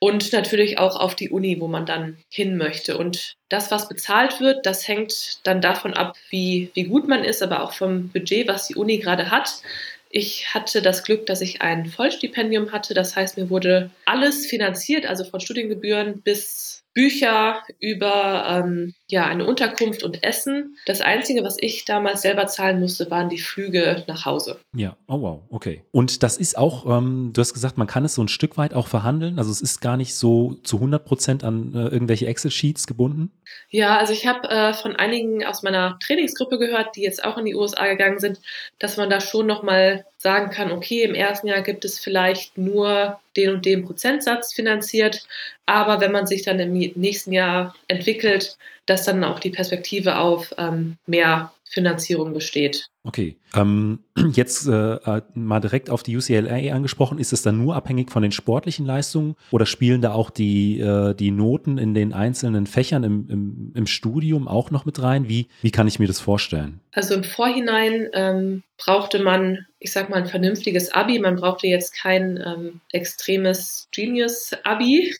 [0.00, 2.98] und natürlich auch auf die Uni, wo man dann hin möchte.
[2.98, 7.42] Und das, was bezahlt wird, das hängt dann davon ab, wie, wie gut man ist,
[7.42, 9.62] aber auch vom Budget, was die Uni gerade hat.
[10.10, 12.94] Ich hatte das Glück, dass ich ein Vollstipendium hatte.
[12.94, 19.46] Das heißt, mir wurde alles finanziert, also von Studiengebühren bis Bücher über ähm, ja, eine
[19.46, 20.76] Unterkunft und Essen.
[20.84, 24.60] Das Einzige, was ich damals selber zahlen musste, waren die Flüge nach Hause.
[24.76, 25.82] Ja, oh wow, okay.
[25.92, 28.74] Und das ist auch, ähm, du hast gesagt, man kann es so ein Stück weit
[28.74, 29.38] auch verhandeln.
[29.38, 33.32] Also es ist gar nicht so zu 100 Prozent an äh, irgendwelche Excel-Sheets gebunden.
[33.70, 37.46] Ja, also ich habe äh, von einigen aus meiner Trainingsgruppe gehört, die jetzt auch in
[37.46, 38.40] die USA gegangen sind,
[38.78, 43.20] dass man da schon nochmal sagen kann, okay, im ersten Jahr gibt es vielleicht nur
[43.36, 45.26] den und den Prozentsatz finanziert,
[45.64, 50.54] aber wenn man sich dann im nächsten Jahr entwickelt, dass dann auch die Perspektive auf
[50.58, 52.88] ähm, mehr Finanzierung besteht.
[53.04, 53.36] Okay.
[53.54, 54.00] Ähm,
[54.32, 57.18] jetzt äh, äh mal direkt auf die UCLA angesprochen.
[57.18, 61.14] Ist es dann nur abhängig von den sportlichen Leistungen oder spielen da auch die, äh,
[61.14, 65.28] die Noten in den einzelnen Fächern im, im, im, Studium auch noch mit rein?
[65.28, 66.80] Wie, wie kann ich mir das vorstellen?
[66.92, 71.18] Also im Vorhinein ähm, brauchte man, ich sag mal, ein vernünftiges Abi.
[71.18, 75.14] Man brauchte jetzt kein ähm, extremes Genius-Abi.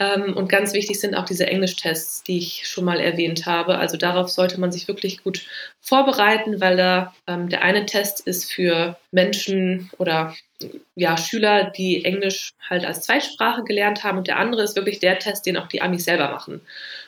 [0.00, 3.76] Ähm, und ganz wichtig sind auch diese Englischtests, die ich schon mal erwähnt habe.
[3.76, 5.42] Also darauf sollte man sich wirklich gut
[5.82, 10.34] vorbereiten, weil da ähm, der eine Test ist für Menschen oder
[10.94, 15.18] ja, Schüler, die Englisch halt als Zweitsprache gelernt haben und der andere ist wirklich der
[15.18, 16.62] Test, den auch die Amis selber machen.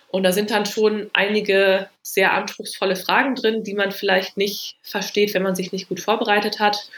[0.09, 5.33] Und da sind dann schon einige sehr anspruchsvolle Fragen drin, die man vielleicht nicht versteht,
[5.33, 6.91] wenn man sich nicht gut vorbereitet hat.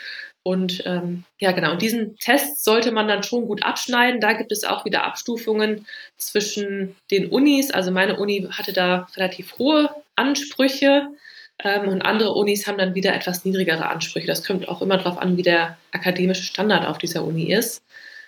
[0.44, 4.20] Und ähm, ja, genau, und diesen Test sollte man dann schon gut abschneiden.
[4.20, 5.87] Da gibt es auch wieder Abstufungen
[6.18, 7.70] zwischen den Unis.
[7.70, 11.09] Also meine Uni hatte da relativ hohe Ansprüche
[11.64, 14.26] ähm, und andere Unis haben dann wieder etwas niedrigere Ansprüche.
[14.26, 17.83] Das kommt auch immer darauf an, wie der akademische Standard auf dieser Uni ist.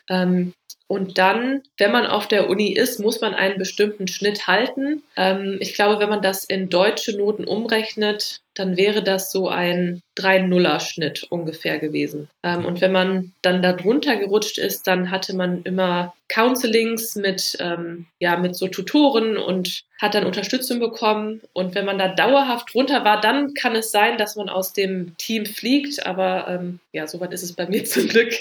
[0.08, 0.54] Ähm,
[0.88, 5.02] und dann, wenn man auf der Uni ist, muss man einen bestimmten Schnitt halten.
[5.16, 10.02] Ähm, ich glaube, wenn man das in deutsche Noten umrechnet, dann wäre das so ein
[10.16, 12.28] 3-0er-Schnitt ungefähr gewesen.
[12.42, 17.56] Ähm, und wenn man dann da drunter gerutscht ist, dann hatte man immer Counselings mit,
[17.60, 21.42] ähm, ja, mit so Tutoren und hat dann Unterstützung bekommen.
[21.52, 25.16] Und wenn man da dauerhaft drunter war, dann kann es sein, dass man aus dem
[25.18, 26.04] Team fliegt.
[26.06, 28.32] Aber ähm, ja, soweit ist es bei mir zum Glück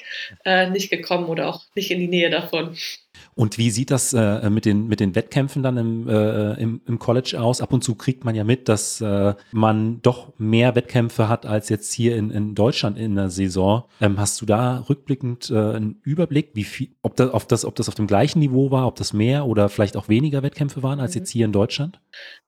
[0.45, 2.77] äh, nicht gekommen oder auch nicht in die Nähe davon.
[3.37, 6.99] Und wie sieht das äh, mit, den, mit den Wettkämpfen dann im, äh, im, im
[6.99, 7.59] College aus?
[7.59, 11.67] Ab und zu kriegt man ja mit, dass äh, man doch mehr Wettkämpfe hat als
[11.67, 13.83] jetzt hier in, in Deutschland in der Saison.
[13.99, 17.75] Ähm, hast du da rückblickend äh, einen Überblick, wie viel, ob, das, ob, das, ob
[17.75, 21.01] das auf dem gleichen Niveau war, ob das mehr oder vielleicht auch weniger Wettkämpfe waren
[21.01, 21.19] als mhm.
[21.19, 21.99] jetzt hier in Deutschland?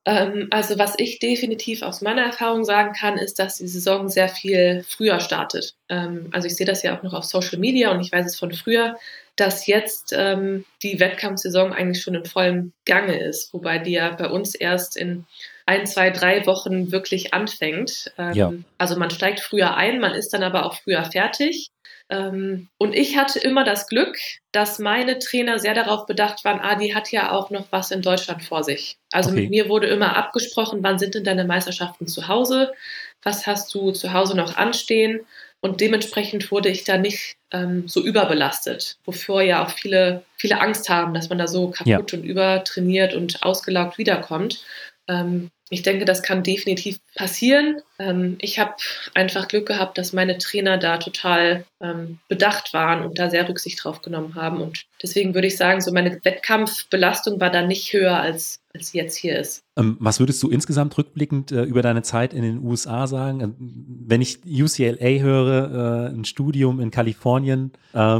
[0.06, 4.30] Ähm, also was ich definitiv aus meiner Erfahrung sagen kann, ist, dass die Saison sehr
[4.30, 5.74] viel früher startet.
[5.90, 8.38] Ähm, also ich sehe das ja auch noch auf Social Media und ich weiß es
[8.38, 8.96] von früher
[9.38, 14.26] dass jetzt ähm, die Wettkampfsaison eigentlich schon in vollem Gange ist, wobei die ja bei
[14.28, 15.26] uns erst in
[15.64, 18.12] ein, zwei, drei Wochen wirklich anfängt.
[18.18, 18.52] Ähm, ja.
[18.78, 21.70] Also man steigt früher ein, man ist dann aber auch früher fertig.
[22.10, 24.16] Ähm, und ich hatte immer das Glück,
[24.50, 28.02] dass meine Trainer sehr darauf bedacht waren, ah, die hat ja auch noch was in
[28.02, 28.96] Deutschland vor sich.
[29.12, 29.42] Also okay.
[29.42, 32.72] mit mir wurde immer abgesprochen, wann sind denn deine Meisterschaften zu Hause?
[33.22, 35.20] Was hast du zu Hause noch anstehen?
[35.60, 40.88] Und dementsprechend wurde ich da nicht ähm, so überbelastet, wovor ja auch viele, viele Angst
[40.88, 42.18] haben, dass man da so kaputt ja.
[42.18, 44.64] und übertrainiert und ausgelaugt wiederkommt.
[45.08, 47.82] Ähm, ich denke, das kann definitiv passieren.
[47.98, 48.74] Ähm, ich habe
[49.14, 53.82] einfach Glück gehabt, dass meine Trainer da total ähm, bedacht waren und da sehr Rücksicht
[53.82, 54.60] drauf genommen haben.
[54.60, 58.98] Und deswegen würde ich sagen, so meine Wettkampfbelastung war da nicht höher, als, als sie
[58.98, 59.62] jetzt hier ist.
[59.76, 63.54] Ähm, was würdest du insgesamt rückblickend äh, über deine Zeit in den USA sagen?
[63.58, 67.72] Wenn ich UCLA höre, äh, ein Studium in Kalifornien,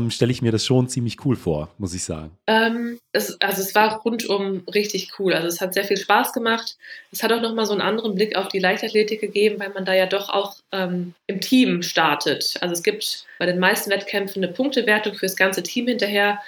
[0.08, 2.30] stelle ich mir das schon ziemlich cool vor, muss ich sagen.
[2.48, 5.34] Ähm, es, also es war rundum richtig cool.
[5.34, 6.78] Also es hat sehr viel Spaß gemacht.
[7.12, 9.94] Es hat auch nochmal so einen anderen Blick auf die Leichtathletik gegeben, weil man da
[9.94, 12.54] ja doch auch ähm, im Team startet.
[12.60, 16.40] Also es gibt bei den meisten Wettkämpfen eine Punktewertung für das ganze Team hinterher,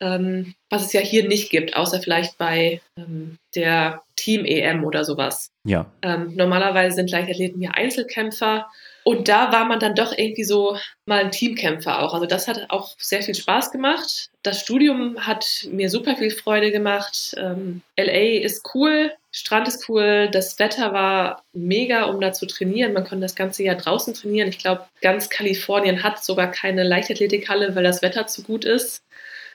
[0.00, 5.50] ähm, was es ja hier nicht gibt, außer vielleicht bei ähm, der Team-EM oder sowas.
[5.64, 5.86] Ja.
[6.02, 8.66] Ähm, normalerweise sind Leichtathleten ja Einzelkämpfer
[9.04, 10.76] und da war man dann doch irgendwie so
[11.06, 12.14] mal ein Teamkämpfer auch.
[12.14, 14.30] Also das hat auch sehr viel Spaß gemacht.
[14.42, 17.34] Das Studium hat mir super viel Freude gemacht.
[17.36, 22.92] Ähm, LA ist cool, Strand ist cool, das Wetter war mega, um da zu trainieren.
[22.92, 24.48] Man konnte das ganze Jahr draußen trainieren.
[24.48, 29.02] Ich glaube, ganz Kalifornien hat sogar keine Leichtathletikhalle, weil das Wetter zu gut ist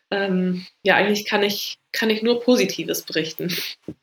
[0.10, 3.50] ähm, ja, eigentlich kann ich, kann ich nur Positives berichten.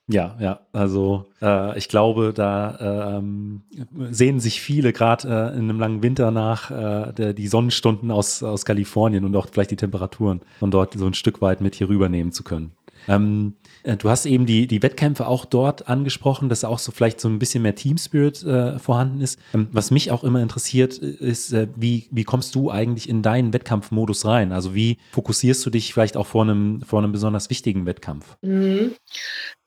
[0.06, 3.62] Ja, ja, also äh, ich glaube, da ähm,
[4.10, 8.42] sehen sich viele gerade äh, in einem langen Winter nach äh, der, die Sonnenstunden aus,
[8.42, 11.88] aus Kalifornien und auch vielleicht die Temperaturen von dort so ein Stück weit mit hier
[11.88, 12.72] rübernehmen zu können.
[13.08, 17.20] Ähm, äh, du hast eben die, die Wettkämpfe auch dort angesprochen, dass auch so vielleicht
[17.20, 19.38] so ein bisschen mehr Team Spirit äh, vorhanden ist.
[19.54, 23.52] Ähm, was mich auch immer interessiert, ist, äh, wie, wie kommst du eigentlich in deinen
[23.52, 24.52] Wettkampfmodus rein?
[24.52, 28.36] Also wie fokussierst du dich vielleicht auch vor einem, vor einem besonders wichtigen Wettkampf?
[28.42, 28.94] Mhm.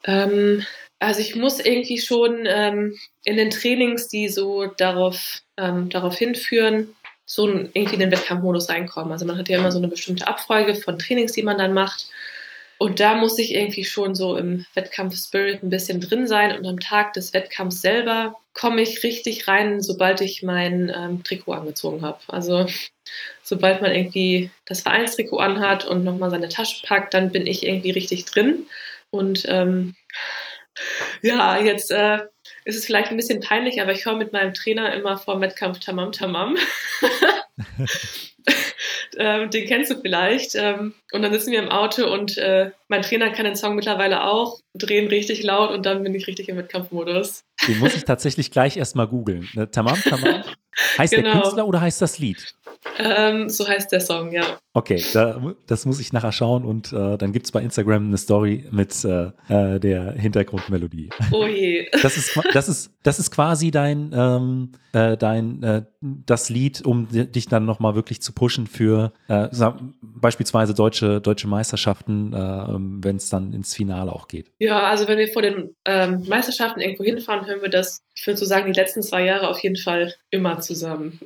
[0.04, 0.64] Ähm,
[1.00, 6.96] also ich muss irgendwie schon ähm, in den Trainings, die so darauf, ähm, darauf hinführen,
[7.26, 9.12] so irgendwie in den Wettkampfmodus reinkommen.
[9.12, 12.08] Also man hat ja immer so eine bestimmte Abfolge von Trainings, die man dann macht.
[12.80, 16.58] Und da muss ich irgendwie schon so im Wettkampf-Spirit ein bisschen drin sein.
[16.58, 21.54] Und am Tag des Wettkampfs selber komme ich richtig rein, sobald ich mein ähm, Trikot
[21.54, 22.20] angezogen habe.
[22.28, 22.68] Also
[23.44, 27.92] sobald man irgendwie das Vereinstrikot anhat und nochmal seine Tasche packt, dann bin ich irgendwie
[27.92, 28.68] richtig drin.
[29.10, 29.96] Und ähm,
[31.24, 32.20] ja, jetzt äh,
[32.66, 35.80] ist es vielleicht ein bisschen peinlich, aber ich höre mit meinem Trainer immer vor Wettkampf
[35.80, 36.58] Tamam Tamam.
[39.18, 40.56] ähm, den kennst du vielleicht.
[40.56, 44.24] Ähm, und dann sitzen wir im Auto und äh, mein Trainer kann den Song mittlerweile
[44.24, 47.44] auch, drehen richtig laut und dann bin ich richtig im Wettkampfmodus.
[47.68, 49.48] Den muss ich tatsächlich gleich erstmal googeln.
[49.54, 50.44] Ne, Tamam Tamam.
[50.98, 51.32] Heißt genau.
[51.32, 52.56] der Künstler oder heißt das Lied?
[53.00, 54.44] Ähm, so heißt der Song, ja.
[54.74, 58.18] Okay, da, das muss ich nachher schauen und äh, dann gibt es bei Instagram eine
[58.18, 61.10] Story mit äh, äh, der Hintergrundmelodie.
[61.32, 61.88] Oh je.
[62.04, 67.08] Das ist, das ist, das ist quasi dein, ähm, äh, dein äh, das Lied, um
[67.10, 69.48] dich dann nochmal wirklich zu pushen für äh,
[70.02, 74.52] beispielsweise deutsche, deutsche Meisterschaften, wenn es dann ins Finale auch geht.
[74.60, 78.38] Ja, also wenn wir vor den ähm, Meisterschaften irgendwo hinfahren, hören wir das, ich würde
[78.38, 81.20] so sagen, die letzten zwei Jahre auf jeden Fall immer zusammen.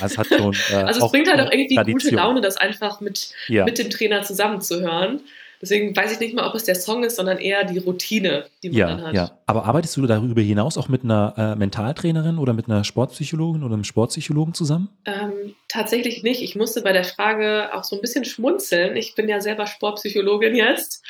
[0.00, 0.54] Also, hat schon,
[0.86, 2.00] also es bringt halt auch irgendwie Tradition.
[2.00, 3.64] gute Laune, das einfach mit, ja.
[3.64, 5.20] mit dem Trainer zusammenzuhören.
[5.60, 8.68] Deswegen weiß ich nicht mal, ob es der Song ist, sondern eher die Routine, die
[8.68, 9.14] man ja, dann hat.
[9.14, 13.62] Ja, aber arbeitest du darüber hinaus auch mit einer äh, Mentaltrainerin oder mit einer Sportpsychologin
[13.62, 14.90] oder einem Sportpsychologen zusammen?
[15.06, 16.42] Ähm, tatsächlich nicht.
[16.42, 18.96] Ich musste bei der Frage auch so ein bisschen schmunzeln.
[18.96, 21.02] Ich bin ja selber Sportpsychologin jetzt,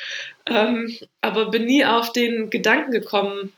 [0.45, 3.51] ähm, aber bin nie auf den Gedanken gekommen,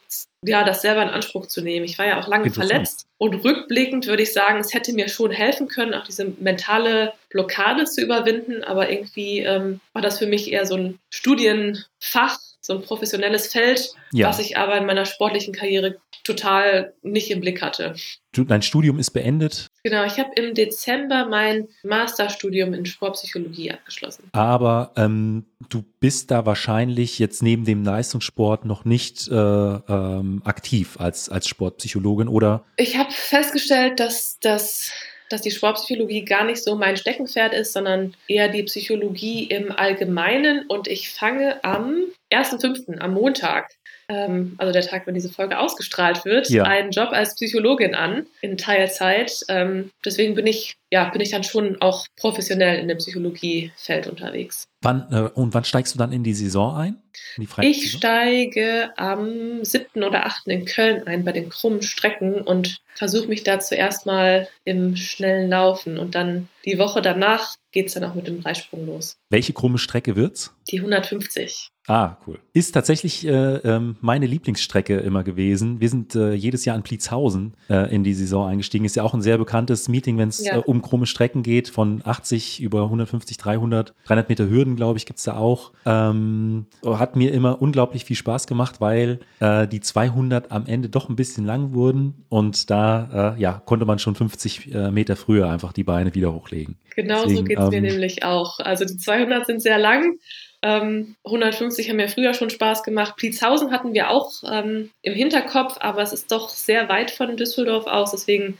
[0.46, 1.86] ja, das selber in Anspruch zu nehmen.
[1.86, 5.32] Ich war ja auch lange verletzt und rückblickend würde ich sagen, es hätte mir schon
[5.32, 10.52] helfen können, auch diese mentale Blockade zu überwinden, aber irgendwie ähm, war das für mich
[10.52, 14.28] eher so ein Studienfach, so ein professionelles Feld, ja.
[14.28, 17.96] was ich aber in meiner sportlichen Karriere total nicht im Blick hatte.
[18.34, 19.69] Dein Studium ist beendet.
[19.90, 24.30] Genau, ich habe im Dezember mein Masterstudium in Sportpsychologie abgeschlossen.
[24.34, 31.00] Aber ähm, du bist da wahrscheinlich jetzt neben dem Leistungssport noch nicht äh, ähm, aktiv
[31.00, 32.64] als, als Sportpsychologin, oder?
[32.78, 34.92] Ich habe festgestellt, dass das
[35.30, 40.66] dass die Sportpsychologie gar nicht so mein Steckenpferd ist, sondern eher die Psychologie im Allgemeinen.
[40.68, 43.70] Und ich fange am 1.5., am Montag,
[44.10, 46.64] ähm, also der Tag, wenn diese Folge ausgestrahlt wird, ja.
[46.64, 49.46] einen Job als Psychologin an in Teilzeit.
[49.48, 54.68] Ähm, deswegen bin ich, ja, bin ich dann schon auch professionell in dem Psychologiefeld unterwegs.
[54.82, 57.02] Wann, äh, und wann steigst du dann in die Saison ein?
[57.38, 60.04] Die ich steige am 7.
[60.04, 60.48] oder 8.
[60.48, 65.50] in Köln ein bei den krummen Strecken und versuche mich da zuerst mal im schnellen
[65.50, 69.18] Laufen und dann die Woche danach geht es dann auch mit dem Dreisprung los.
[69.30, 70.56] Welche krumme Strecke wird's?
[70.72, 71.70] Die 150.
[71.88, 72.40] Ah, cool.
[72.54, 75.80] Ist tatsächlich äh, ähm, meine Lieblingsstrecke immer gewesen.
[75.82, 78.86] Wir sind äh, jedes Jahr in Pliezhausen äh, in die Saison eingestiegen.
[78.86, 80.58] Ist ja auch ein sehr bekanntes Meeting, wenn es ja.
[80.58, 85.06] Äh, um krumme Strecken geht, von 80 über 150, 300, 300 Meter Hürden, glaube ich,
[85.06, 85.72] gibt es da auch.
[85.86, 91.10] Ähm, hat mir immer unglaublich viel Spaß gemacht, weil äh, die 200 am Ende doch
[91.10, 95.74] ein bisschen lang wurden und da äh, ja, konnte man schon 50 Meter früher einfach
[95.74, 96.78] die Beine wieder hochlegen.
[96.96, 98.60] Genau Deswegen, so geht es ähm, mir nämlich auch.
[98.60, 100.18] Also die 200 sind sehr lang
[100.62, 103.16] ähm, 150 haben mir früher schon Spaß gemacht.
[103.16, 107.88] Pliezhausen hatten wir auch ähm, im Hinterkopf, aber es ist doch sehr weit von Düsseldorf
[107.88, 108.12] aus.
[108.12, 108.58] Deswegen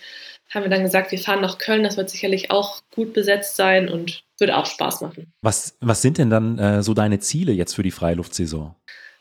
[0.50, 1.84] haben wir dann gesagt, wir fahren nach Köln.
[1.84, 5.32] Das wird sicherlich auch gut besetzt sein und würde auch Spaß machen.
[5.42, 8.76] Was, was sind denn dann äh, so deine Ziele jetzt für die Freiluftsaison?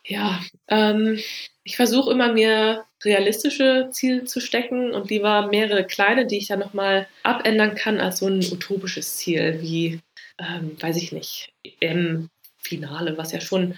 [0.05, 1.19] Ja, ähm,
[1.65, 6.61] ich versuche immer mir realistische Ziele zu stecken und lieber mehrere kleine, die ich dann
[6.61, 10.01] nochmal abändern kann, als so ein utopisches Ziel wie,
[10.39, 13.75] ähm, weiß ich nicht, im Finale, was ja schon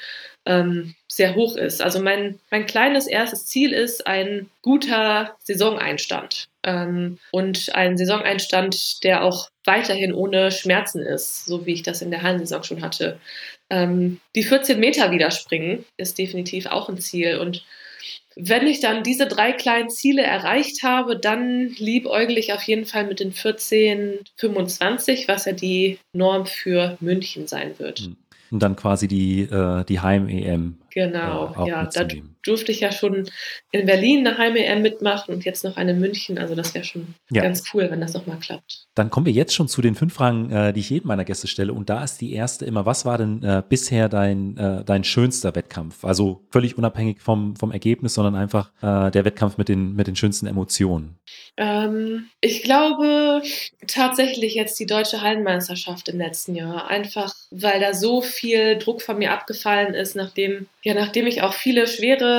[0.47, 1.83] ähm, sehr hoch ist.
[1.83, 6.49] Also mein, mein kleines erstes Ziel ist ein guter Saisoneinstand.
[6.63, 12.11] Ähm, und ein Saisoneinstand, der auch weiterhin ohne Schmerzen ist, so wie ich das in
[12.11, 13.19] der Hallensaison schon hatte.
[13.69, 17.39] Ähm, die 14 Meter wieder springen ist definitiv auch ein Ziel.
[17.39, 17.65] Und
[18.35, 23.07] wenn ich dann diese drei kleinen Ziele erreicht habe, dann liebäugle ich auf jeden Fall
[23.07, 28.01] mit den 14,25, was ja die Norm für München sein wird.
[28.01, 28.17] Hm
[28.51, 30.79] und dann quasi die, äh, die Heim-EM.
[30.91, 32.05] Genau, äh, ja, da
[32.45, 33.29] durfte ich ja schon
[33.71, 36.39] in Berlin eine Heim-EM mitmachen und jetzt noch eine in München.
[36.39, 37.43] Also das wäre schon ja.
[37.43, 38.87] ganz cool, wenn das nochmal klappt.
[38.95, 41.49] Dann kommen wir jetzt schon zu den fünf Fragen, äh, die ich jedem meiner Gäste
[41.49, 41.73] stelle.
[41.73, 45.55] Und da ist die erste immer, was war denn äh, bisher dein, äh, dein schönster
[45.55, 46.05] Wettkampf?
[46.05, 50.17] Also völlig unabhängig vom, vom Ergebnis, sondern einfach äh, der Wettkampf mit den, mit den
[50.17, 51.19] schönsten Emotionen.
[51.57, 53.43] Ähm, ich glaube
[53.87, 56.89] tatsächlich jetzt die deutsche Hallenmeisterschaft im letzten Jahr.
[56.89, 61.53] Einfach, weil da so viel Druck von mir abgefallen ist, nachdem, ja, nachdem ich auch
[61.53, 62.30] viele schwere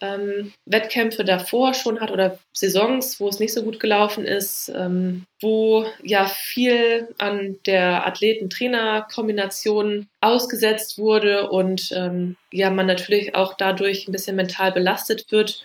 [0.00, 5.24] ähm, Wettkämpfe davor schon hat oder Saisons, wo es nicht so gut gelaufen ist, ähm,
[5.40, 14.08] wo ja viel an der Athleten-Trainer-Kombination ausgesetzt wurde und ähm, ja man natürlich auch dadurch
[14.08, 15.62] ein bisschen mental belastet wird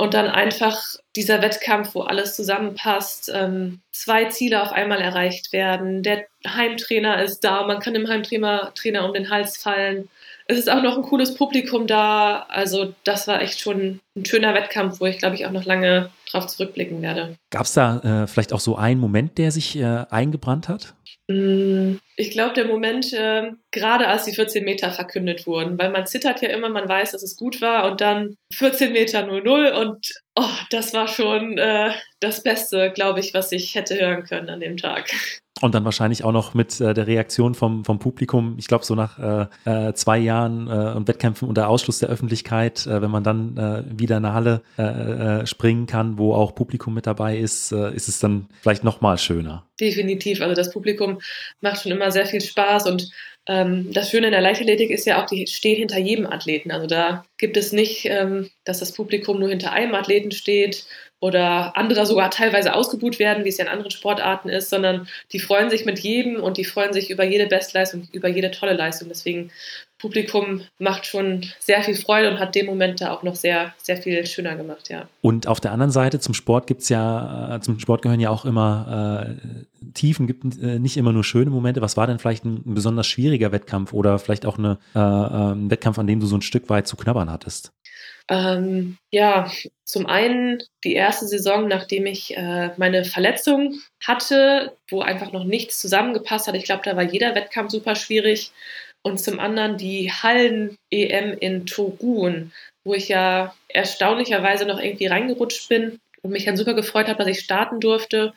[0.00, 0.80] und dann einfach
[1.14, 7.40] dieser Wettkampf, wo alles zusammenpasst, ähm, zwei Ziele auf einmal erreicht werden, der Heimtrainer ist
[7.40, 10.08] da, man kann dem Heimtrainer Trainer um den Hals fallen.
[10.50, 12.44] Es ist auch noch ein cooles Publikum da.
[12.48, 16.10] Also das war echt schon ein schöner Wettkampf, wo ich glaube ich auch noch lange
[16.28, 17.36] drauf zurückblicken werde.
[17.50, 20.94] Gab es da äh, vielleicht auch so einen Moment, der sich äh, eingebrannt hat?
[21.28, 26.08] Mm, ich glaube, der Moment, äh, gerade als die 14 Meter verkündet wurden, weil man
[26.08, 30.12] zittert ja immer, man weiß, dass es gut war und dann 14 Meter 0-0 und
[30.34, 34.58] oh, das war schon äh, das Beste, glaube ich, was ich hätte hören können an
[34.58, 35.12] dem Tag.
[35.62, 38.54] Und dann wahrscheinlich auch noch mit äh, der Reaktion vom, vom Publikum.
[38.58, 39.46] Ich glaube, so nach äh,
[39.88, 43.84] äh, zwei Jahren äh, und Wettkämpfen unter Ausschluss der Öffentlichkeit, äh, wenn man dann äh,
[43.98, 47.94] wieder in eine Halle äh, äh, springen kann, wo auch Publikum mit dabei ist, äh,
[47.94, 49.66] ist es dann vielleicht noch mal schöner.
[49.78, 50.40] Definitiv.
[50.40, 51.20] Also das Publikum
[51.60, 53.10] macht schon immer sehr viel Spaß und
[53.46, 56.70] ähm, das Schöne in der Leichtathletik ist ja auch, die stehen hinter jedem Athleten.
[56.70, 60.86] Also da gibt es nicht, ähm, dass das Publikum nur hinter einem Athleten steht
[61.20, 65.38] oder andere sogar teilweise ausgebuht werden, wie es ja in anderen Sportarten ist, sondern die
[65.38, 69.08] freuen sich mit jedem und die freuen sich über jede Bestleistung, über jede tolle Leistung.
[69.08, 69.50] Deswegen
[70.00, 73.98] Publikum macht schon sehr viel Freude und hat den Moment da auch noch sehr, sehr
[73.98, 75.06] viel schöner gemacht, ja.
[75.20, 78.30] Und auf der anderen Seite, zum Sport gibt es ja, äh, zum Sport gehören ja
[78.30, 81.82] auch immer äh, Tiefen, gibt äh, nicht immer nur schöne Momente.
[81.82, 85.98] Was war denn vielleicht ein, besonders schwieriger Wettkampf oder vielleicht auch eine, äh, ein Wettkampf,
[85.98, 87.72] an dem du so ein Stück weit zu knabbern hattest?
[88.30, 89.50] Ähm, ja,
[89.84, 95.80] zum einen die erste Saison, nachdem ich äh, meine Verletzung hatte, wo einfach noch nichts
[95.80, 96.54] zusammengepasst hat.
[96.54, 98.52] Ich glaube, da war jeder Wettkampf super schwierig.
[99.02, 102.52] Und zum anderen die Hallen-EM in Togun,
[102.84, 107.26] wo ich ja erstaunlicherweise noch irgendwie reingerutscht bin und mich dann super gefreut habe, dass
[107.26, 108.32] ich starten durfte.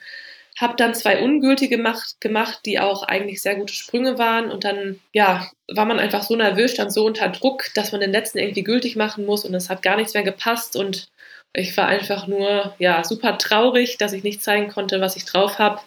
[0.59, 4.51] Habe dann zwei ungültige gemacht, gemacht, die auch eigentlich sehr gute Sprünge waren.
[4.51, 8.11] Und dann, ja, war man einfach so nervös, stand so unter Druck, dass man den
[8.11, 10.75] letzten irgendwie gültig machen muss und es hat gar nichts mehr gepasst.
[10.75, 11.07] Und
[11.53, 15.59] ich war einfach nur, ja, super traurig, dass ich nicht zeigen konnte, was ich drauf
[15.59, 15.79] habe.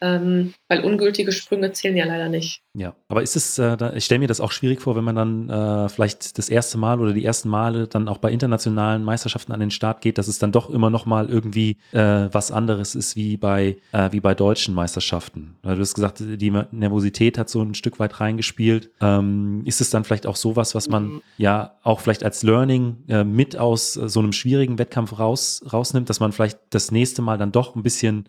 [0.00, 2.62] Ähm, weil ungültige Sprünge zählen ja leider nicht.
[2.74, 5.16] Ja, aber ist es, äh, da, ich stelle mir das auch schwierig vor, wenn man
[5.16, 9.52] dann äh, vielleicht das erste Mal oder die ersten Male dann auch bei internationalen Meisterschaften
[9.52, 12.94] an den Start geht, dass es dann doch immer noch mal irgendwie äh, was anderes
[12.94, 15.56] ist wie bei, äh, wie bei deutschen Meisterschaften.
[15.62, 18.90] Du hast gesagt, die Nervosität hat so ein Stück weit reingespielt.
[19.00, 21.22] Ähm, ist es dann vielleicht auch sowas, was man mhm.
[21.38, 26.10] ja auch vielleicht als Learning äh, mit aus äh, so einem schwierigen Wettkampf raus, rausnimmt,
[26.10, 28.28] dass man vielleicht das nächste Mal dann doch ein bisschen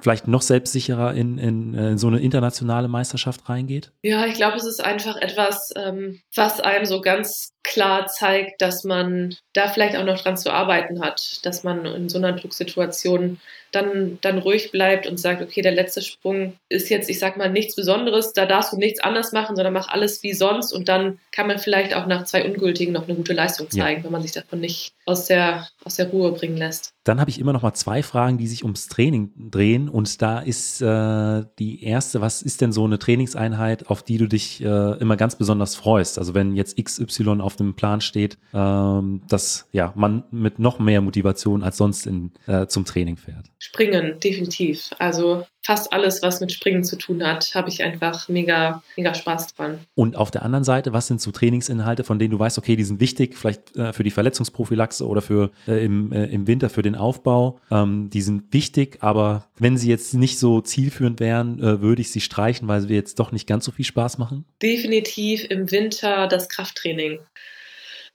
[0.00, 3.92] vielleicht noch selbstsicherer in, in, in so eine internationale Meisterschaft reingeht?
[4.02, 8.84] Ja, ich glaube, es ist einfach etwas, ähm, was einem so ganz klar zeigt, dass
[8.84, 13.38] man da vielleicht auch noch dran zu arbeiten hat, dass man in so einer Drucksituation
[13.72, 17.50] dann, dann ruhig bleibt und sagt, okay, der letzte Sprung ist jetzt, ich sag mal,
[17.50, 21.18] nichts Besonderes, da darfst du nichts anders machen, sondern mach alles wie sonst und dann
[21.32, 24.04] kann man vielleicht auch nach zwei Ungültigen noch eine gute Leistung zeigen, ja.
[24.04, 26.92] wenn man sich davon nicht aus der, aus der Ruhe bringen lässt.
[27.04, 30.38] Dann habe ich immer noch mal zwei Fragen, die sich ums Training drehen und da
[30.38, 34.98] ist äh, die erste, was ist denn so eine Trainingseinheit, auf die du dich äh,
[35.00, 36.18] immer ganz besonders freust?
[36.18, 41.00] Also wenn jetzt XY auf dem Plan steht, ähm, dass ja, man mit noch mehr
[41.00, 43.46] Motivation als sonst in, äh, zum Training fährt.
[43.64, 44.90] Springen, definitiv.
[44.98, 49.54] Also fast alles, was mit Springen zu tun hat, habe ich einfach mega, mega Spaß
[49.54, 49.78] dran.
[49.94, 52.82] Und auf der anderen Seite, was sind so Trainingsinhalte, von denen du weißt, okay, die
[52.82, 56.82] sind wichtig, vielleicht äh, für die Verletzungsprophylaxe oder für äh, im, äh, im Winter für
[56.82, 57.60] den Aufbau.
[57.70, 62.10] Ähm, die sind wichtig, aber wenn sie jetzt nicht so zielführend wären, äh, würde ich
[62.10, 64.44] sie streichen, weil sie jetzt doch nicht ganz so viel Spaß machen.
[64.60, 67.20] Definitiv im Winter das Krafttraining.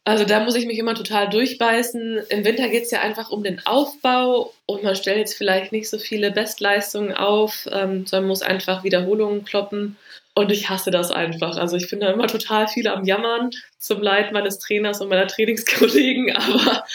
[0.08, 2.20] Also da muss ich mich immer total durchbeißen.
[2.30, 5.90] Im Winter geht es ja einfach um den Aufbau und man stellt jetzt vielleicht nicht
[5.90, 9.98] so viele Bestleistungen auf, ähm, sondern muss einfach Wiederholungen kloppen.
[10.34, 11.58] Und ich hasse das einfach.
[11.58, 13.50] Also ich bin da immer total viel am Jammern
[13.80, 16.86] zum Leid meines Trainers und meiner Trainingskollegen, aber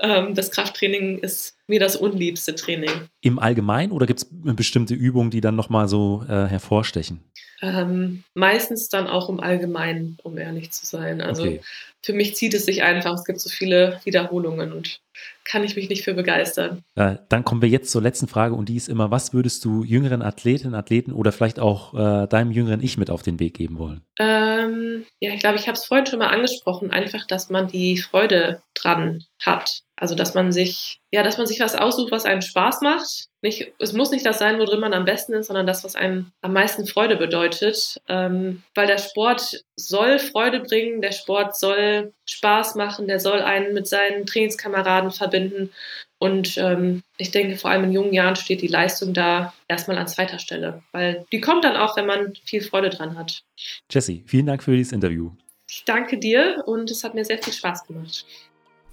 [0.00, 2.92] ähm, das Krafttraining ist mir das unliebste Training.
[3.20, 7.20] Im Allgemeinen oder gibt es bestimmte Übungen, die dann nochmal so äh, hervorstechen?
[7.60, 11.20] Ähm, meistens dann auch im Allgemeinen, um ehrlich zu sein.
[11.20, 11.60] Also okay.
[12.04, 15.00] Für mich zieht es sich einfach, es gibt so viele Wiederholungen und
[15.44, 16.82] kann ich mich nicht für begeistern.
[16.94, 19.84] Äh, dann kommen wir jetzt zur letzten Frage und die ist immer, was würdest du
[19.84, 23.78] jüngeren Athletinnen, Athleten oder vielleicht auch äh, deinem jüngeren Ich mit auf den Weg geben
[23.78, 24.02] wollen?
[24.18, 27.98] Ähm, ja, ich glaube, ich habe es vorhin schon mal angesprochen, einfach, dass man die
[27.98, 29.82] Freude dran hat.
[30.02, 33.28] Also, dass man sich, ja, dass man sich was aussucht, was einem Spaß macht.
[33.40, 36.32] Nicht, es muss nicht das sein, worin man am besten ist, sondern das, was einem
[36.40, 38.00] am meisten Freude bedeutet.
[38.08, 43.74] Ähm, weil der Sport soll Freude bringen, der Sport soll Spaß machen, der soll einen
[43.74, 45.70] mit seinen Trainingskameraden verbinden.
[46.18, 50.08] Und ähm, ich denke, vor allem in jungen Jahren steht die Leistung da erstmal an
[50.08, 53.44] zweiter Stelle, weil die kommt dann auch, wenn man viel Freude dran hat.
[53.88, 55.30] Jesse, vielen Dank für dieses Interview.
[55.70, 58.26] Ich danke dir und es hat mir sehr viel Spaß gemacht.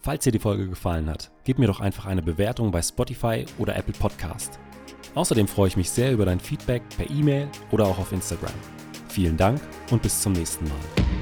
[0.01, 3.75] Falls dir die Folge gefallen hat, gib mir doch einfach eine Bewertung bei Spotify oder
[3.75, 4.57] Apple Podcast.
[5.13, 8.53] Außerdem freue ich mich sehr über dein Feedback per E-Mail oder auch auf Instagram.
[9.09, 9.59] Vielen Dank
[9.91, 11.18] und bis zum nächsten Mal.